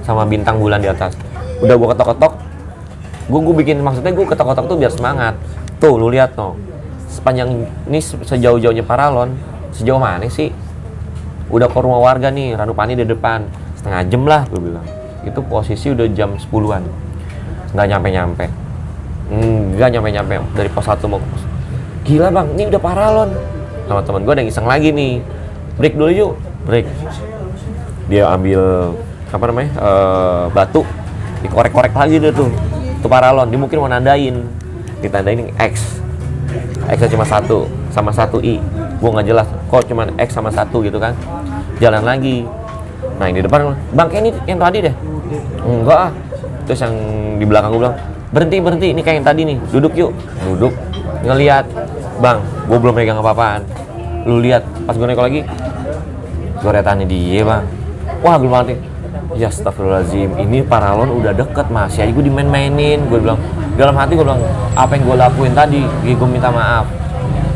[0.00, 1.12] sama bintang bulan di atas.
[1.60, 2.32] Udah gue ketok ketok
[3.26, 5.36] gue gue bikin maksudnya gue ketok ketok tuh biar semangat.
[5.76, 6.56] Tuh lu lihat no
[7.06, 9.36] sepanjang ini se- sejauh-jauhnya paralon
[9.72, 10.52] sejauh mana sih
[11.46, 13.46] udah ke rumah warga nih Ranupani di depan.
[13.78, 14.86] Setengah jam lah gue bilang.
[15.22, 17.06] Itu posisi udah jam 10-an
[17.76, 18.46] nggak nyampe-nyampe.
[19.76, 21.42] Nggak nyampe-nyampe dari pos 1 mau ke pos.
[22.06, 23.30] Gila bang ini udah paralon
[23.86, 25.20] sama teman gue ada yang iseng lagi nih.
[25.76, 26.32] Break dulu yuk.
[26.64, 26.86] Break.
[28.08, 28.94] Dia ambil
[29.26, 30.82] apa namanya eh, batu
[31.42, 32.48] dikorek-korek lagi deh tuh.
[33.02, 34.46] Itu paralon dia mungkin mau nandain.
[35.02, 36.00] Ditandain X.
[36.86, 38.62] X cuma satu sama satu I
[38.96, 41.12] gue nggak jelas kok cuma X sama satu gitu kan.
[41.78, 42.48] Jalan lagi.
[43.20, 44.94] Nah yang di depan bang ini yang tadi deh.
[45.64, 46.12] Enggak ah.
[46.66, 46.94] Terus yang
[47.36, 47.96] di belakang gue bilang
[48.32, 48.88] berhenti berhenti.
[48.96, 49.56] Ini kayak yang tadi nih.
[49.68, 50.12] Duduk yuk.
[50.48, 50.72] Duduk.
[51.24, 51.64] Ngelihat
[52.20, 53.62] bang gue belum megang apa-apaan.
[54.24, 55.40] Lu lihat pas gue nengok lagi
[56.64, 57.64] goretannya dia bang.
[58.24, 58.74] Wah gue mati
[59.36, 60.40] ya astagfirullahaladzim.
[60.40, 63.04] Ini paralon udah deket masih aja gue dimain-mainin.
[63.12, 63.36] Gue bilang
[63.76, 64.40] dalam hati gue bilang
[64.72, 65.84] apa yang gue lakuin tadi?
[66.08, 66.88] Gue minta maaf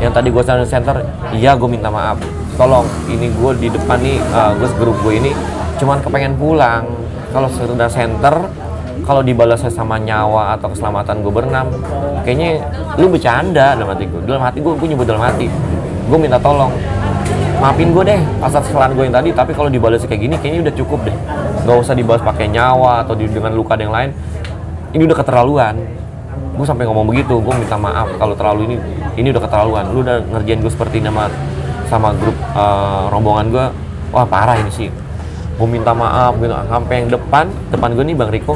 [0.01, 0.97] yang tadi gue center center
[1.37, 2.17] iya gue minta maaf.
[2.57, 5.33] Tolong ini gue di depan nih uh, gue grup gue ini
[5.77, 6.89] cuman kepengen pulang.
[7.31, 8.49] Kalau sudah center
[9.05, 11.67] kalau dibalasnya sama nyawa atau keselamatan gue berenam
[12.27, 12.61] kayaknya
[13.01, 15.47] lu bercanda dalam hati gue dalam hati gue gue nyebut dalam hati.
[16.09, 16.73] Gue minta tolong.
[17.61, 20.75] Maafin gue deh atas kesalahan gue yang tadi tapi kalau dibalas kayak gini kayaknya udah
[20.81, 21.17] cukup deh.
[21.69, 24.11] Nggak usah dibalas pakai nyawa atau dengan luka yang lain.
[24.97, 26.00] Ini udah keterlaluan
[26.51, 28.77] gue sampai ngomong begitu gue minta maaf kalau terlalu ini
[29.17, 29.85] ini udah keterlaluan.
[29.95, 31.31] Lu udah ngerjain gue seperti nama
[31.87, 33.65] sama grup eh, rombongan gue
[34.11, 34.89] wah parah ini sih.
[35.61, 38.55] Gue minta maaf gitu sampai yang depan depan gue nih bang Riko.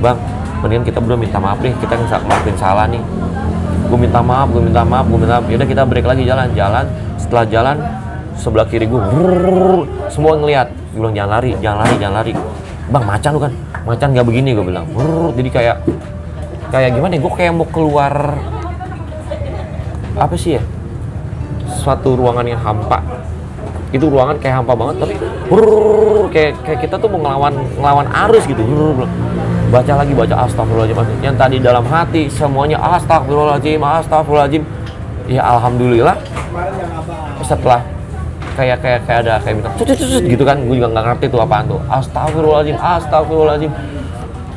[0.00, 0.16] Bang
[0.60, 3.02] mendingan kita berdua minta maaf deh kita nggak ngelakuin salah nih.
[3.88, 5.46] Gue minta maaf gue minta maaf gue minta maaf.
[5.48, 6.84] Yaudah kita break lagi jalan jalan.
[7.16, 7.76] Setelah jalan
[8.36, 9.00] sebelah kiri gue
[10.12, 10.68] semua ngeliat.
[10.92, 12.32] Gue bilang jangan lari jangan lari jangan lari.
[12.90, 13.52] Bang macan lu kan?
[13.86, 14.84] Macan nggak begini gue bilang.
[15.38, 15.76] Jadi kayak
[16.70, 17.20] kayak gimana ya?
[17.20, 18.14] Gue kayak mau keluar
[20.16, 20.62] apa sih ya?
[21.70, 23.02] Suatu ruangan yang hampa.
[23.90, 25.14] Itu ruangan kayak hampa banget tapi
[25.50, 28.62] brrrr, kayak kayak kita tuh mau ngelawan ngelawan arus gitu.
[28.62, 29.10] Brrrr.
[29.70, 31.18] baca lagi baca astagfirullahaladzim.
[31.22, 34.62] Yang tadi dalam hati semuanya astagfirullahaladzim astagfirullahaladzim.
[35.30, 36.18] Ya alhamdulillah.
[37.46, 37.82] Setelah
[38.58, 41.40] kayak kayak kayak ada kayak minta cut cut gitu kan gue juga nggak ngerti tuh
[41.42, 41.80] apaan tuh.
[41.86, 43.72] Astagfirullahaladzim astagfirullahaladzim.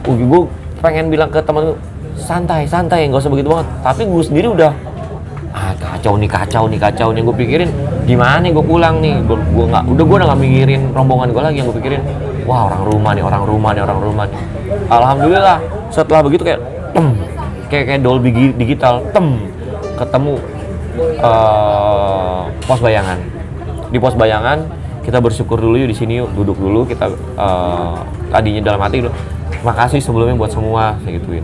[0.06, 0.42] Gue
[0.82, 1.78] pengen bilang ke temen gue
[2.18, 3.68] santai santai nggak usah begitu banget.
[3.82, 4.72] Tapi gue sendiri udah
[5.54, 7.22] ah kacau nih kacau nih kacau nih.
[7.22, 7.70] Gue pikirin
[8.10, 9.22] gimana nih gue pulang nih?
[9.26, 12.02] Gue gue nggak udah gue udah nggak mikirin rombongan gue lagi yang gue pikirin.
[12.44, 14.42] Wah orang rumah nih orang rumah nih orang rumah nih.
[14.90, 15.58] Alhamdulillah
[15.94, 16.60] setelah begitu kayak
[16.92, 17.06] tem
[17.70, 19.40] kayak kayak Dolby Gi- digital tem
[19.96, 20.42] ketemu
[21.22, 23.18] eh, pos bayangan.
[23.94, 24.66] Di pos bayangan
[25.04, 27.96] kita bersyukur dulu yuk di sini yuk duduk dulu kita eh,
[28.32, 29.12] tadinya dalam hati dulu
[29.64, 31.44] makasih sebelumnya buat semua saya gituin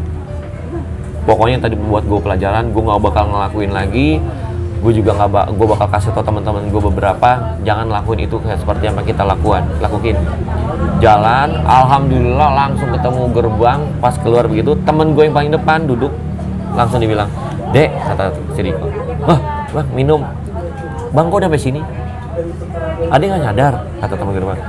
[1.29, 4.17] pokoknya tadi buat gue pelajaran gue nggak bakal ngelakuin lagi.
[4.79, 8.63] Gue juga nggak ba gue bakal kasih tau teman-teman gue beberapa jangan lakuin itu kayak
[8.63, 10.15] seperti yang kita lakukan lakuin.
[11.03, 16.09] Jalan alhamdulillah langsung ketemu gerbang pas keluar begitu temen gue yang paling depan duduk.
[16.73, 17.27] Langsung dibilang
[17.75, 18.87] dek kata si Riko
[19.27, 20.23] wah minum.
[21.11, 21.81] Bang kok udah sampai sini?
[23.11, 24.59] Ada nggak nyadar kata teman depan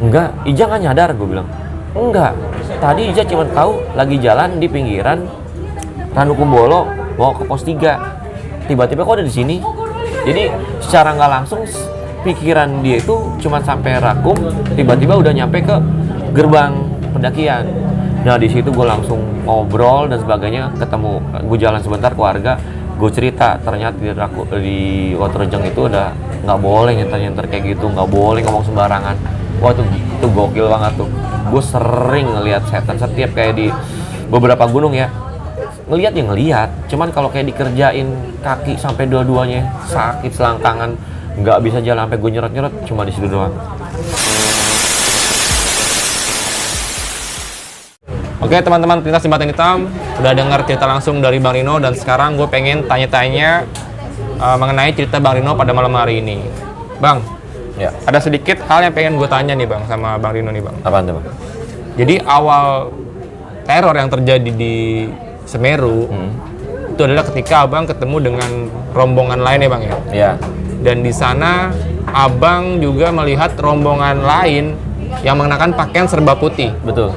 [0.00, 1.48] enggak Ija nggak nyadar gue bilang.
[1.90, 2.32] Enggak
[2.78, 5.26] tadi Ija cuma tahu lagi jalan di pinggiran
[6.10, 9.56] Ranukumbolo mau ke pos 3 tiba-tiba kok ada di sini.
[10.26, 10.50] Jadi
[10.82, 11.62] secara nggak langsung
[12.26, 14.36] pikiran dia itu cuma sampai rakum
[14.76, 15.76] tiba-tiba udah nyampe ke
[16.36, 16.76] gerbang
[17.14, 17.64] pendakian.
[18.20, 22.60] Nah di situ gue langsung ngobrol dan sebagainya ketemu gue jalan sebentar ke warga
[23.00, 23.56] gue cerita.
[23.64, 24.80] Ternyata di Raku, di
[25.16, 26.12] Waterjeng itu udah
[26.44, 29.16] nggak boleh nyenter-nyenter kayak gitu nggak boleh ngomong sembarangan.
[29.62, 29.82] Wah itu
[30.20, 31.08] itu gokil banget tuh.
[31.48, 33.66] Gue sering ngelihat setan setiap kayak di
[34.28, 35.08] beberapa gunung ya
[35.90, 38.06] ngelihat ya ngelihat cuman kalau kayak dikerjain
[38.46, 40.94] kaki sampai dua-duanya sakit selangkangan
[41.42, 43.50] nggak bisa jalan sampai gue nyerot-nyerot cuma di situ doang
[48.40, 49.78] Oke teman-teman pelintas jembatan hitam
[50.16, 53.68] udah dengar cerita langsung dari Bang Rino dan sekarang gue pengen tanya-tanya
[54.40, 56.40] uh, mengenai cerita Bang Rino pada malam hari ini.
[56.98, 57.20] Bang,
[57.76, 60.72] ya ada sedikit hal yang pengen gue tanya nih Bang sama Bang Rino nih Bang.
[60.82, 61.26] apaan tuh bang
[62.00, 62.90] Jadi awal
[63.68, 64.74] teror yang terjadi di
[65.50, 66.30] Semeru Hmm.
[66.94, 68.50] itu adalah ketika Abang ketemu dengan
[68.94, 69.96] rombongan lain ya Bang ya.
[70.14, 70.30] ya
[70.80, 71.74] Dan di sana
[72.06, 74.78] Abang juga melihat rombongan lain
[75.20, 76.70] yang mengenakan pakaian serba putih.
[76.80, 77.10] betul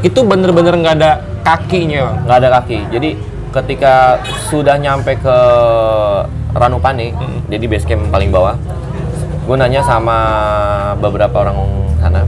[0.00, 2.16] Itu bener-bener nggak ada kakinya Bang.
[2.24, 3.10] nggak ada kaki jadi
[3.48, 3.94] ketika
[4.46, 5.36] sudah nyampe ke
[6.52, 7.16] Ranupane
[7.48, 8.54] jadi base camp paling bawah
[9.48, 10.16] gue nanya sama
[11.00, 11.56] beberapa orang
[11.96, 12.20] sana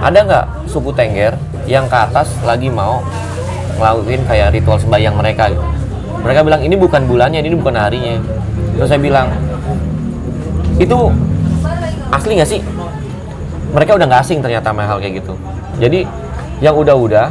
[0.00, 1.36] ada nggak suku Tengger
[1.68, 3.04] yang ke atas lagi mau
[3.76, 5.64] ngelakuin kayak ritual sembahyang mereka gitu.
[6.24, 8.18] mereka bilang ini bukan bulannya ini bukan harinya.
[8.74, 9.30] Terus saya bilang
[10.76, 10.98] itu
[12.10, 12.60] asli nggak sih?
[13.70, 15.38] Mereka udah nggak asing ternyata sama hal kayak gitu.
[15.78, 16.02] Jadi
[16.64, 17.30] yang udah-udah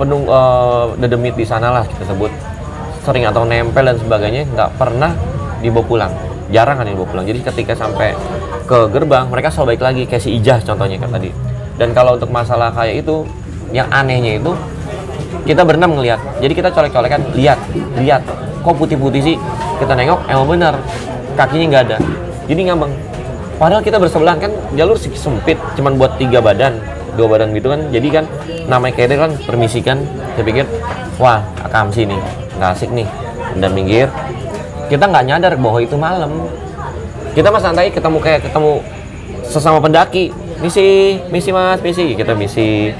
[0.00, 2.30] penung eh, dedemit di sana lah kita sebut.
[3.04, 5.12] Sering atau nempel dan sebagainya nggak pernah
[5.60, 6.12] dibawa pulang.
[6.48, 7.24] Jarang kan dibawa pulang.
[7.28, 8.16] Jadi ketika sampai
[8.64, 11.28] ke gerbang mereka selalu baik lagi kayak si Ijah contohnya kan tadi.
[11.76, 13.26] Dan kalau untuk masalah kayak itu
[13.74, 14.54] yang anehnya itu
[15.44, 17.58] kita berenam ngelihat jadi kita colek-colekan lihat
[18.00, 18.22] lihat.
[18.64, 19.36] Kok putih-putih sih?
[19.76, 20.74] Kita nengok emang bener.
[21.36, 21.98] Kakinya nggak ada.
[22.48, 22.92] Jadi ngambang.
[23.60, 25.60] Padahal kita bersebelahan kan jalur sempit.
[25.76, 26.80] Cuman buat tiga badan
[27.14, 27.80] dua badan gitu kan.
[27.92, 28.24] Jadi kan
[28.64, 30.00] namanya kayak kan permisi kan.
[30.32, 30.64] Saya pikir
[31.20, 32.16] wah akam sih nih.
[32.56, 33.04] Nggak asik nih.
[33.60, 34.08] Dan minggir.
[34.88, 36.48] Kita nggak nyadar bahwa itu malam.
[37.36, 38.80] Kita mas santai ketemu kayak ketemu
[39.44, 40.32] sesama pendaki.
[40.64, 42.16] Misi misi mas misi.
[42.16, 42.96] Kita misi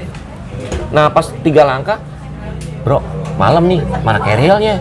[0.95, 1.99] nah pas tiga langkah
[2.87, 3.03] bro
[3.35, 4.79] malam nih mana kerelnya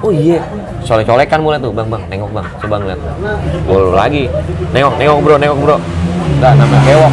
[0.00, 0.40] oh iya
[0.84, 3.00] colek colekan mulai tuh bang bang nengok bang coba ngeliat.
[3.68, 4.24] Gol lagi.
[4.72, 5.76] Nengok nengok bro nengok bro.
[6.40, 7.12] Nggak namanya kewok.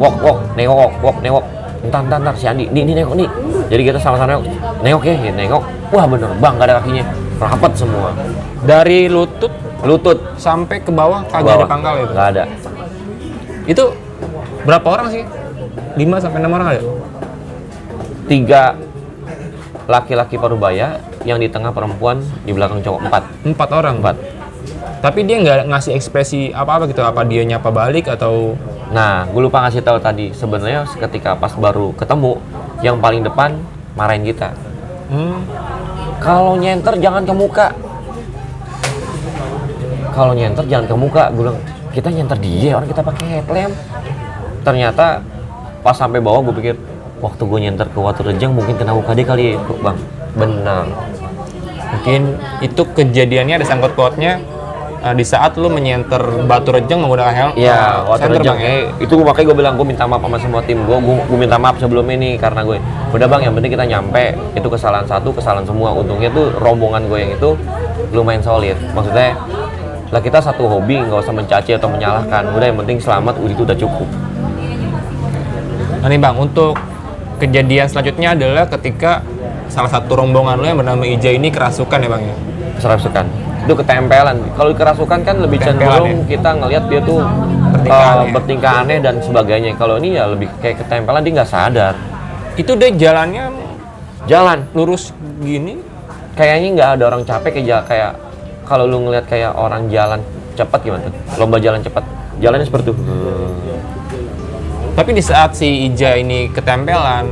[0.00, 1.44] Wok wok nengok wok wok nengok.
[1.84, 2.64] Entar entar entar si Andi.
[2.72, 3.28] Nih nih nengok nih.
[3.68, 4.44] Jadi kita sama-sama nengok.
[4.80, 5.62] Nengok ya, ya nengok.
[5.92, 7.04] Wah bener bang gak ada kakinya.
[7.38, 8.08] Rapat semua.
[8.64, 9.52] Dari lutut
[9.84, 10.18] lutut.
[10.40, 12.12] sampai ke bawah kagak ada pangkal itu.
[12.12, 12.44] nggak ada.
[13.68, 13.84] Itu
[14.64, 15.22] berapa orang sih?
[15.94, 16.82] 5 sampai 6 orang ada?
[18.24, 18.72] tiga
[19.84, 20.96] laki-laki parubaya
[21.28, 23.94] yang di tengah perempuan di belakang cowok empat 4 orang.
[24.00, 24.16] empat
[25.04, 27.04] Tapi dia nggak ngasih ekspresi apa-apa gitu.
[27.04, 28.56] Apa dia nyapa balik atau
[28.94, 30.30] Nah, gue lupa ngasih tahu tadi.
[30.30, 32.38] Sebenarnya ketika pas baru ketemu,
[32.78, 33.58] yang paling depan
[33.98, 34.54] marahin kita.
[35.10, 35.38] hmm,
[36.22, 37.74] Kalau nyenter jangan ke muka.
[40.14, 41.24] Kalau nyenter jangan ke muka.
[41.34, 41.58] Gue bilang,
[41.90, 43.74] kita nyenter dia, orang kita pakai headlamp.
[44.62, 45.06] Ternyata
[45.84, 46.74] pas sampai bawah gue pikir,
[47.20, 49.98] waktu gue nyenter ke Watu Rejang mungkin kena dia kali ya, bang.
[50.34, 50.86] Benar.
[51.94, 54.42] mungkin itu kejadiannya ada sangkut pautnya
[54.98, 58.58] eh, di saat lu menyenter batu rejeng menggunakan helm Iya, eh, Watu Rejang.
[58.58, 58.90] Ya?
[58.98, 60.96] Itu makanya gue bilang gue minta maaf sama semua tim gue.
[60.98, 62.82] Gue minta maaf sebelum ini karena gue
[63.14, 65.94] udah bang yang penting kita nyampe itu kesalahan satu kesalahan semua.
[65.94, 67.54] Untungnya tuh rombongan gue yang itu
[68.10, 68.74] lumayan solid.
[68.90, 69.38] Maksudnya
[70.10, 72.50] lah kita satu hobi nggak usah mencaci atau menyalahkan.
[72.58, 74.08] Udah yang penting selamat udah itu udah cukup.
[76.04, 76.76] Nah nih bang, untuk
[77.40, 79.24] kejadian selanjutnya adalah ketika
[79.72, 82.36] salah satu rombongan lo yang bernama Ija ini kerasukan ya bang ya?
[82.76, 83.24] Kerasukan
[83.64, 84.36] itu ketempelan.
[84.52, 87.24] Kalau kerasukan kan lebih cenderung kita ngelihat dia tuh
[87.72, 88.32] Bertingkah eh, aneh.
[88.36, 89.72] bertingkah aneh dan sebagainya.
[89.80, 91.96] Kalau ini ya lebih kayak ketempelan dia nggak sadar.
[92.60, 93.64] Itu dia jalannya
[94.28, 95.80] Jalan lurus gini,
[96.36, 98.12] kayaknya nggak ada orang capek kayak kayak
[98.68, 100.20] kalau lu ngeliat kayak orang jalan
[100.54, 102.04] cepat gimana lomba jalan cepat
[102.40, 103.02] jalannya seperti itu
[104.94, 107.26] tapi di saat si Ija ini ketempelan,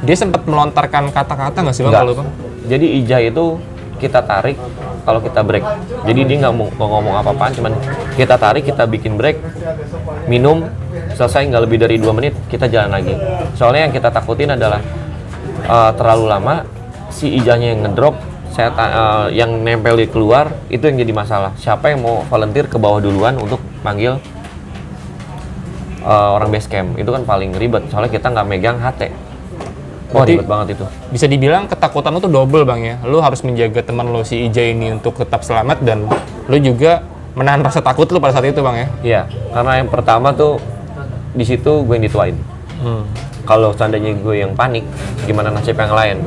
[0.00, 2.28] Dia sempat melontarkan kata-kata nggak sih bang kalau bang?
[2.64, 3.60] Jadi ijah itu
[4.00, 4.56] kita tarik
[5.04, 5.64] kalau kita break.
[6.08, 7.72] Jadi dia nggak mau ngomong apa-apaan, cuman
[8.16, 9.36] kita tarik, kita bikin break,
[10.24, 10.64] minum,
[11.12, 13.12] selesai nggak lebih dari dua menit, kita jalan lagi.
[13.60, 14.80] Soalnya yang kita takutin adalah
[15.68, 16.64] eh, terlalu lama,
[17.12, 18.16] si ijahnya yang ngedrop,
[18.56, 18.92] saya ta-
[19.28, 21.52] eh, yang nempel di keluar, itu yang jadi masalah.
[21.60, 24.16] Siapa yang mau volunteer ke bawah duluan untuk manggil
[26.00, 26.96] eh, orang base camp?
[26.96, 29.02] Itu kan paling ribet, soalnya kita nggak megang HT.
[30.10, 30.84] Wah Berarti- ribet banget itu.
[31.14, 32.96] Bisa dibilang ketakutan lu tuh double bang ya.
[33.06, 36.10] Lu harus menjaga teman lu si Ija ini untuk tetap selamat dan
[36.50, 37.06] lu juga
[37.38, 38.86] menahan rasa takut lu pada saat itu bang ya.
[39.00, 39.22] Iya,
[39.54, 40.58] karena yang pertama tuh
[41.30, 42.34] di situ gue yang dituain.
[42.82, 43.06] Hmm.
[43.46, 44.82] Kalau seandainya gue yang panik,
[45.26, 46.26] gimana nasib yang lain?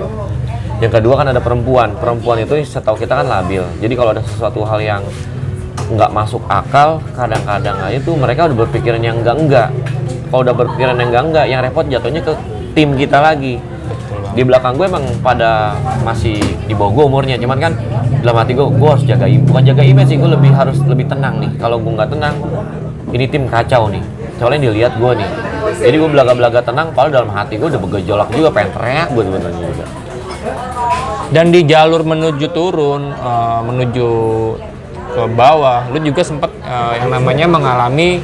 [0.80, 1.96] Yang kedua kan ada perempuan.
[2.00, 3.64] Perempuan itu setahu kita kan labil.
[3.80, 5.02] Jadi kalau ada sesuatu hal yang
[5.92, 9.70] nggak masuk akal, kadang-kadang aja tuh mereka udah berpikiran yang enggak-enggak.
[10.32, 12.34] Kalau udah berpikiran yang enggak-enggak, yang repot jatuhnya ke
[12.74, 13.60] tim kita lagi.
[14.34, 17.74] Di belakang gue emang pada masih di bawah gue umurnya, cuman kan
[18.26, 21.38] dalam hati gue, gue harus jaga bukan jaga image sih, gue lebih harus lebih tenang
[21.38, 21.52] nih.
[21.62, 22.36] Kalau gue nggak tenang,
[23.14, 24.02] ini tim kacau nih.
[24.42, 25.30] Soalnya dilihat gue nih.
[25.84, 29.66] Jadi gue belaga-belaga tenang, padahal dalam hati gue udah bergejolak juga, pengen teriak gue sebenarnya
[29.70, 29.86] juga.
[31.30, 34.10] Dan di jalur menuju turun, eh, menuju
[35.14, 38.18] ke bawah, lu juga sempat eh, yang namanya mengalami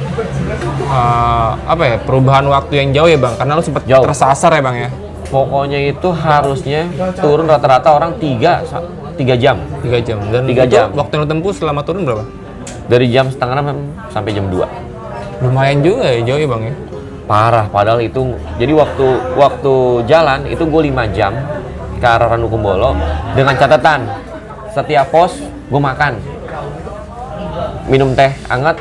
[0.84, 4.02] eh, apa ya perubahan waktu yang jauh ya bang, karena lu sempat Jauh.
[4.02, 4.90] tersasar ya bang ya,
[5.30, 8.66] Pokoknya itu harusnya turun rata-rata orang 3
[9.14, 9.56] tiga jam.
[9.78, 10.18] tiga jam.
[10.32, 10.90] Dan Tiga jam.
[10.90, 12.26] waktu yang lu tempuh selama turun berapa?
[12.90, 13.78] Dari jam setengah enam
[14.10, 14.66] sampai jam 2.
[15.40, 16.74] Lumayan juga ya jauh ya bang ya.
[17.30, 19.06] Parah, padahal itu jadi waktu
[19.38, 19.74] waktu
[20.10, 21.30] jalan itu gue 5 jam
[22.02, 22.98] ke arah Ranukumbolo
[23.32, 24.10] dengan catatan
[24.74, 25.38] setiap pos
[25.70, 26.18] gue makan
[27.90, 28.78] minum teh hangat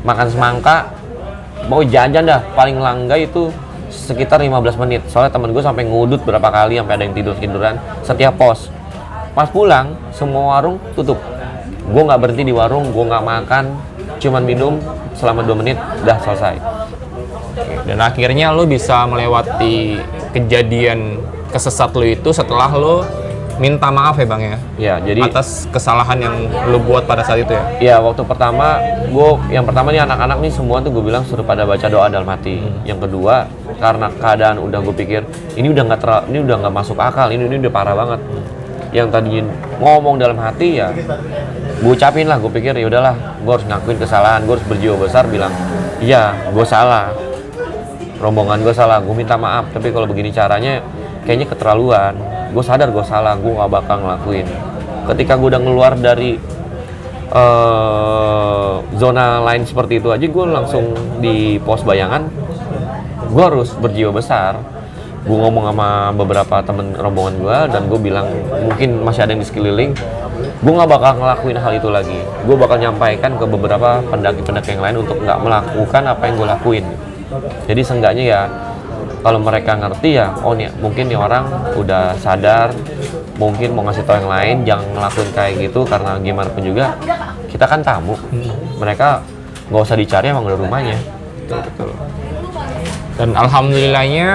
[0.00, 0.90] makan semangka
[1.68, 2.40] mau jajan dah.
[2.56, 3.52] Paling langga itu
[3.92, 5.04] sekitar 15 menit.
[5.12, 8.72] Soalnya temen gue sampai ngudut berapa kali sampai ada yang tidur tiduran setiap pos.
[9.36, 11.20] Pas pulang semua warung tutup.
[11.84, 13.64] Gue nggak berhenti di warung gue nggak makan
[14.18, 14.80] cuman minum
[15.12, 16.56] selama 2 menit udah selesai.
[17.84, 20.00] Dan akhirnya lu bisa melewati
[20.32, 21.20] kejadian
[21.52, 23.04] kesesat lu itu setelah lu
[23.54, 26.34] minta maaf ya bang ya ya jadi atas kesalahan yang
[26.70, 27.64] lu buat pada saat itu ya.
[27.78, 31.62] Ya waktu pertama, gue yang pertama nih anak-anak nih semua tuh gue bilang suruh pada
[31.62, 32.60] baca doa dalam hati.
[32.82, 33.46] Yang kedua,
[33.78, 35.22] karena keadaan udah gue pikir
[35.54, 38.20] ini udah nggak ini udah nggak masuk akal, ini ini udah parah banget.
[38.94, 39.42] Yang tadinya
[39.82, 40.94] ngomong dalam hati ya,
[41.82, 42.38] gue ucapin lah.
[42.38, 45.50] Gue pikir ya udahlah, gue harus ngakuin kesalahan, gue harus berjiwa besar bilang,
[45.98, 47.10] iya, gue salah.
[48.22, 49.68] Rombongan gue salah, gue minta maaf.
[49.74, 50.80] Tapi kalau begini caranya,
[51.26, 52.14] kayaknya keterlaluan.
[52.54, 54.46] Gue sadar gue salah, gue gak bakal ngelakuin.
[55.10, 56.38] Ketika gue udah ngeluar dari
[57.34, 62.30] eh, zona lain seperti itu aja gue langsung di pos bayangan.
[63.34, 64.54] Gue harus berjiwa besar.
[65.24, 68.28] Gue ngomong sama beberapa temen rombongan gue dan gue bilang
[68.70, 69.90] mungkin masih ada yang di sekeliling.
[70.62, 72.20] Gue nggak bakal ngelakuin hal itu lagi.
[72.46, 76.84] Gue bakal nyampaikan ke beberapa pendaki-pendaki yang lain untuk nggak melakukan apa yang gue lakuin.
[77.66, 78.40] Jadi seenggaknya ya
[79.24, 81.48] kalau mereka ngerti ya oh nih mungkin nih orang
[81.80, 82.76] udah sadar
[83.40, 86.92] mungkin mau ngasih tau yang lain jangan ngelakuin kayak gitu karena gimana pun juga
[87.48, 88.14] kita kan tamu
[88.76, 89.24] mereka
[89.72, 90.98] nggak usah dicari emang udah rumahnya
[91.44, 91.88] Betul, betul.
[93.14, 94.28] Dan alhamdulillahnya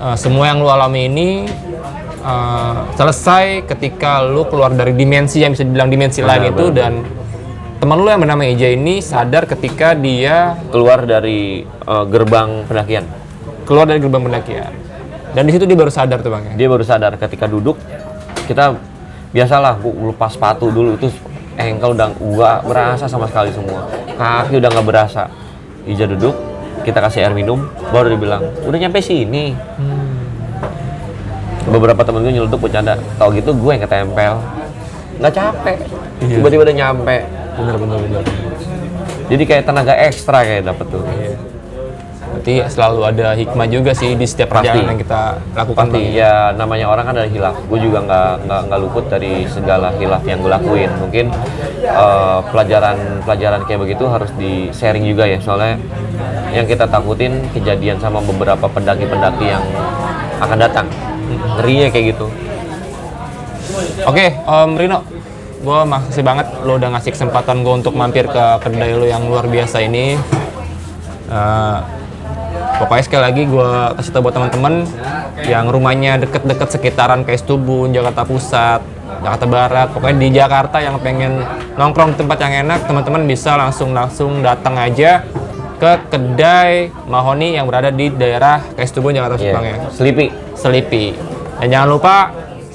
[0.00, 1.28] eh, semua yang lu alami ini
[2.20, 6.76] eh, selesai ketika lu keluar dari dimensi yang bisa dibilang dimensi Benar, lain itu benar.
[6.76, 6.92] dan
[7.78, 13.04] teman lu yang bernama Eja ini sadar ketika dia keluar dari eh, gerbang pendakian
[13.68, 14.72] keluar dari gerbang pendakian.
[15.36, 16.52] Dan di situ dia baru sadar tuh bang ya.
[16.56, 17.76] dia baru sadar ketika duduk
[18.48, 18.72] kita
[19.28, 21.12] biasalah gua lepas sepatu dulu itu
[21.60, 23.84] engkel udah nggak berasa sama sekali semua.
[24.16, 25.28] Kaki udah nggak berasa.
[25.84, 26.32] Ija duduk
[26.80, 29.52] kita kasih air minum baru dia bilang udah nyampe sini.
[31.68, 34.40] Beberapa temen gue nyeletuk bercanda tau gitu gue yang ketempel.
[35.20, 35.78] Nggak capek.
[36.24, 36.40] Iya.
[36.40, 37.16] tiba-tiba udah nyampe.
[37.60, 38.22] Bener bener bener.
[39.28, 41.04] jadi kayak tenaga ekstra kayak dapet tuh
[42.48, 44.72] Berarti selalu ada hikmah juga sih di setiap Pasti.
[44.72, 45.20] perjalanan yang kita
[45.52, 46.16] lakukan pasti Bang.
[46.16, 50.24] ya namanya orang kan ada hilaf gue juga nggak nggak nggak luput dari segala hilaf
[50.24, 51.26] yang gue lakuin mungkin
[51.84, 52.96] eh, pelajaran
[53.28, 55.76] pelajaran kayak begitu harus di sharing juga ya soalnya
[56.48, 59.64] yang kita takutin kejadian sama beberapa pendaki-pendaki yang
[60.40, 60.86] akan datang
[61.60, 62.32] ngerinya kayak gitu
[64.08, 65.04] Oke, Om Rino,
[65.60, 69.44] gue makasih banget lo udah ngasih kesempatan gue untuk mampir ke kedai lo yang luar
[69.46, 70.16] biasa ini.
[71.28, 71.78] Eh,
[72.78, 73.68] pokoknya sekali lagi gue
[73.98, 74.86] kasih tau buat teman-teman
[75.44, 78.80] yang rumahnya deket-deket sekitaran kayak Stubun, Jakarta Pusat,
[79.22, 81.42] Jakarta Barat, pokoknya di Jakarta yang pengen
[81.74, 85.22] nongkrong di tempat yang enak, teman-teman bisa langsung langsung datang aja
[85.78, 89.54] ke kedai Mahoni yang berada di daerah Kaistubo Jakarta Iya.
[89.54, 89.76] Bang ya.
[89.94, 90.26] Sleepy.
[90.54, 91.14] Selipi.
[91.62, 92.14] Dan jangan lupa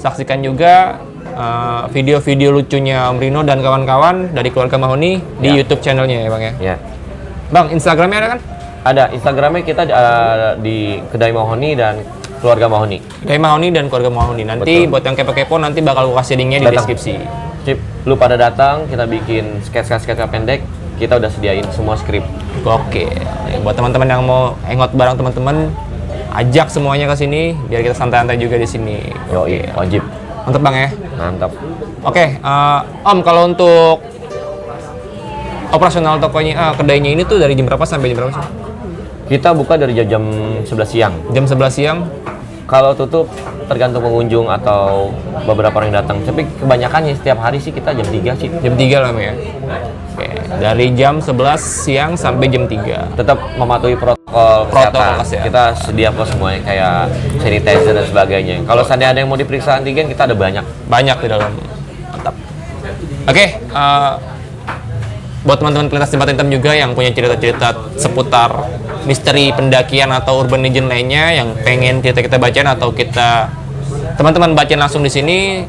[0.00, 1.00] saksikan juga
[1.32, 5.60] uh, video-video lucunya Om Rino dan kawan-kawan dari keluarga Mahoni di Ya.
[5.60, 6.52] YouTube channelnya ya Bang ya.
[6.60, 6.76] Ya.
[7.52, 8.40] Bang, Instagramnya ada kan?
[8.84, 12.04] Ada Instagramnya kita uh, di kedai Mahoni dan
[12.44, 13.00] keluarga Mahoni.
[13.24, 14.44] Kedai Mahoni dan keluarga Mahoni.
[14.44, 16.84] Nanti buat yang kepo-kepo nanti bakal gua kasih linknya di Datang.
[16.84, 17.14] deskripsi.
[17.64, 20.60] Cip, lu pada datang, kita bikin sketsa-sketsa pendek,
[21.00, 22.20] kita udah sediain semua skrip.
[22.60, 23.08] Oke.
[23.64, 25.72] Buat teman-teman yang mau hangout bareng teman-teman,
[26.36, 29.00] ajak semuanya ke sini biar kita santai-santai juga di sini.
[29.32, 30.04] Yoi, wajib.
[30.44, 30.92] Mantep Bang ya.
[31.16, 31.56] Mantap.
[32.04, 34.04] Oke, eh, Om kalau untuk
[35.72, 38.63] operasional tokonya, ah, kedainya ini tuh dari jam berapa sampai jam berapa sih?
[39.34, 40.22] Kita buka dari jam
[40.62, 41.10] 11 siang.
[41.34, 42.06] Jam 11 siang.
[42.70, 43.26] Kalau tutup
[43.66, 45.10] tergantung pengunjung atau
[45.42, 46.22] beberapa orang yang datang.
[46.22, 48.46] Tapi kebanyakannya setiap hari sih kita jam 3 sih.
[48.62, 49.34] Jam 3 lah ya.
[50.14, 50.30] Oke,
[50.62, 53.18] dari jam 11 siang sampai jam 3.
[53.18, 55.18] Tetap mematuhi protokol Protokol kesehatan.
[55.26, 55.46] kesehatan.
[55.50, 56.94] Kita sedia kok semuanya kayak
[57.42, 58.54] sanitizer dan sebagainya.
[58.62, 60.62] Kalau seandainya ada yang mau diperiksa antigen, kita ada banyak.
[60.86, 61.50] Banyak di dalam.
[62.14, 62.34] Mantap.
[63.26, 64.12] Oke, eh,
[65.44, 68.64] buat teman-teman pelintas jembatan hitam juga yang punya cerita-cerita seputar
[69.04, 73.52] misteri pendakian atau urban legend lainnya yang pengen cerita kita bacain atau kita
[74.16, 75.68] teman-teman bacain langsung di sini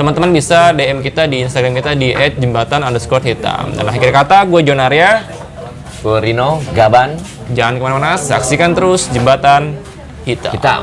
[0.00, 4.60] teman-teman bisa DM kita di Instagram kita di @jembatan underscore hitam dan akhir kata gue
[4.64, 5.40] Jonaria
[6.00, 7.12] Gue Rino, Gaban,
[7.52, 9.76] jangan ke mana-mana saksikan terus jembatan
[10.24, 10.52] hitam.
[10.56, 10.82] Hitam.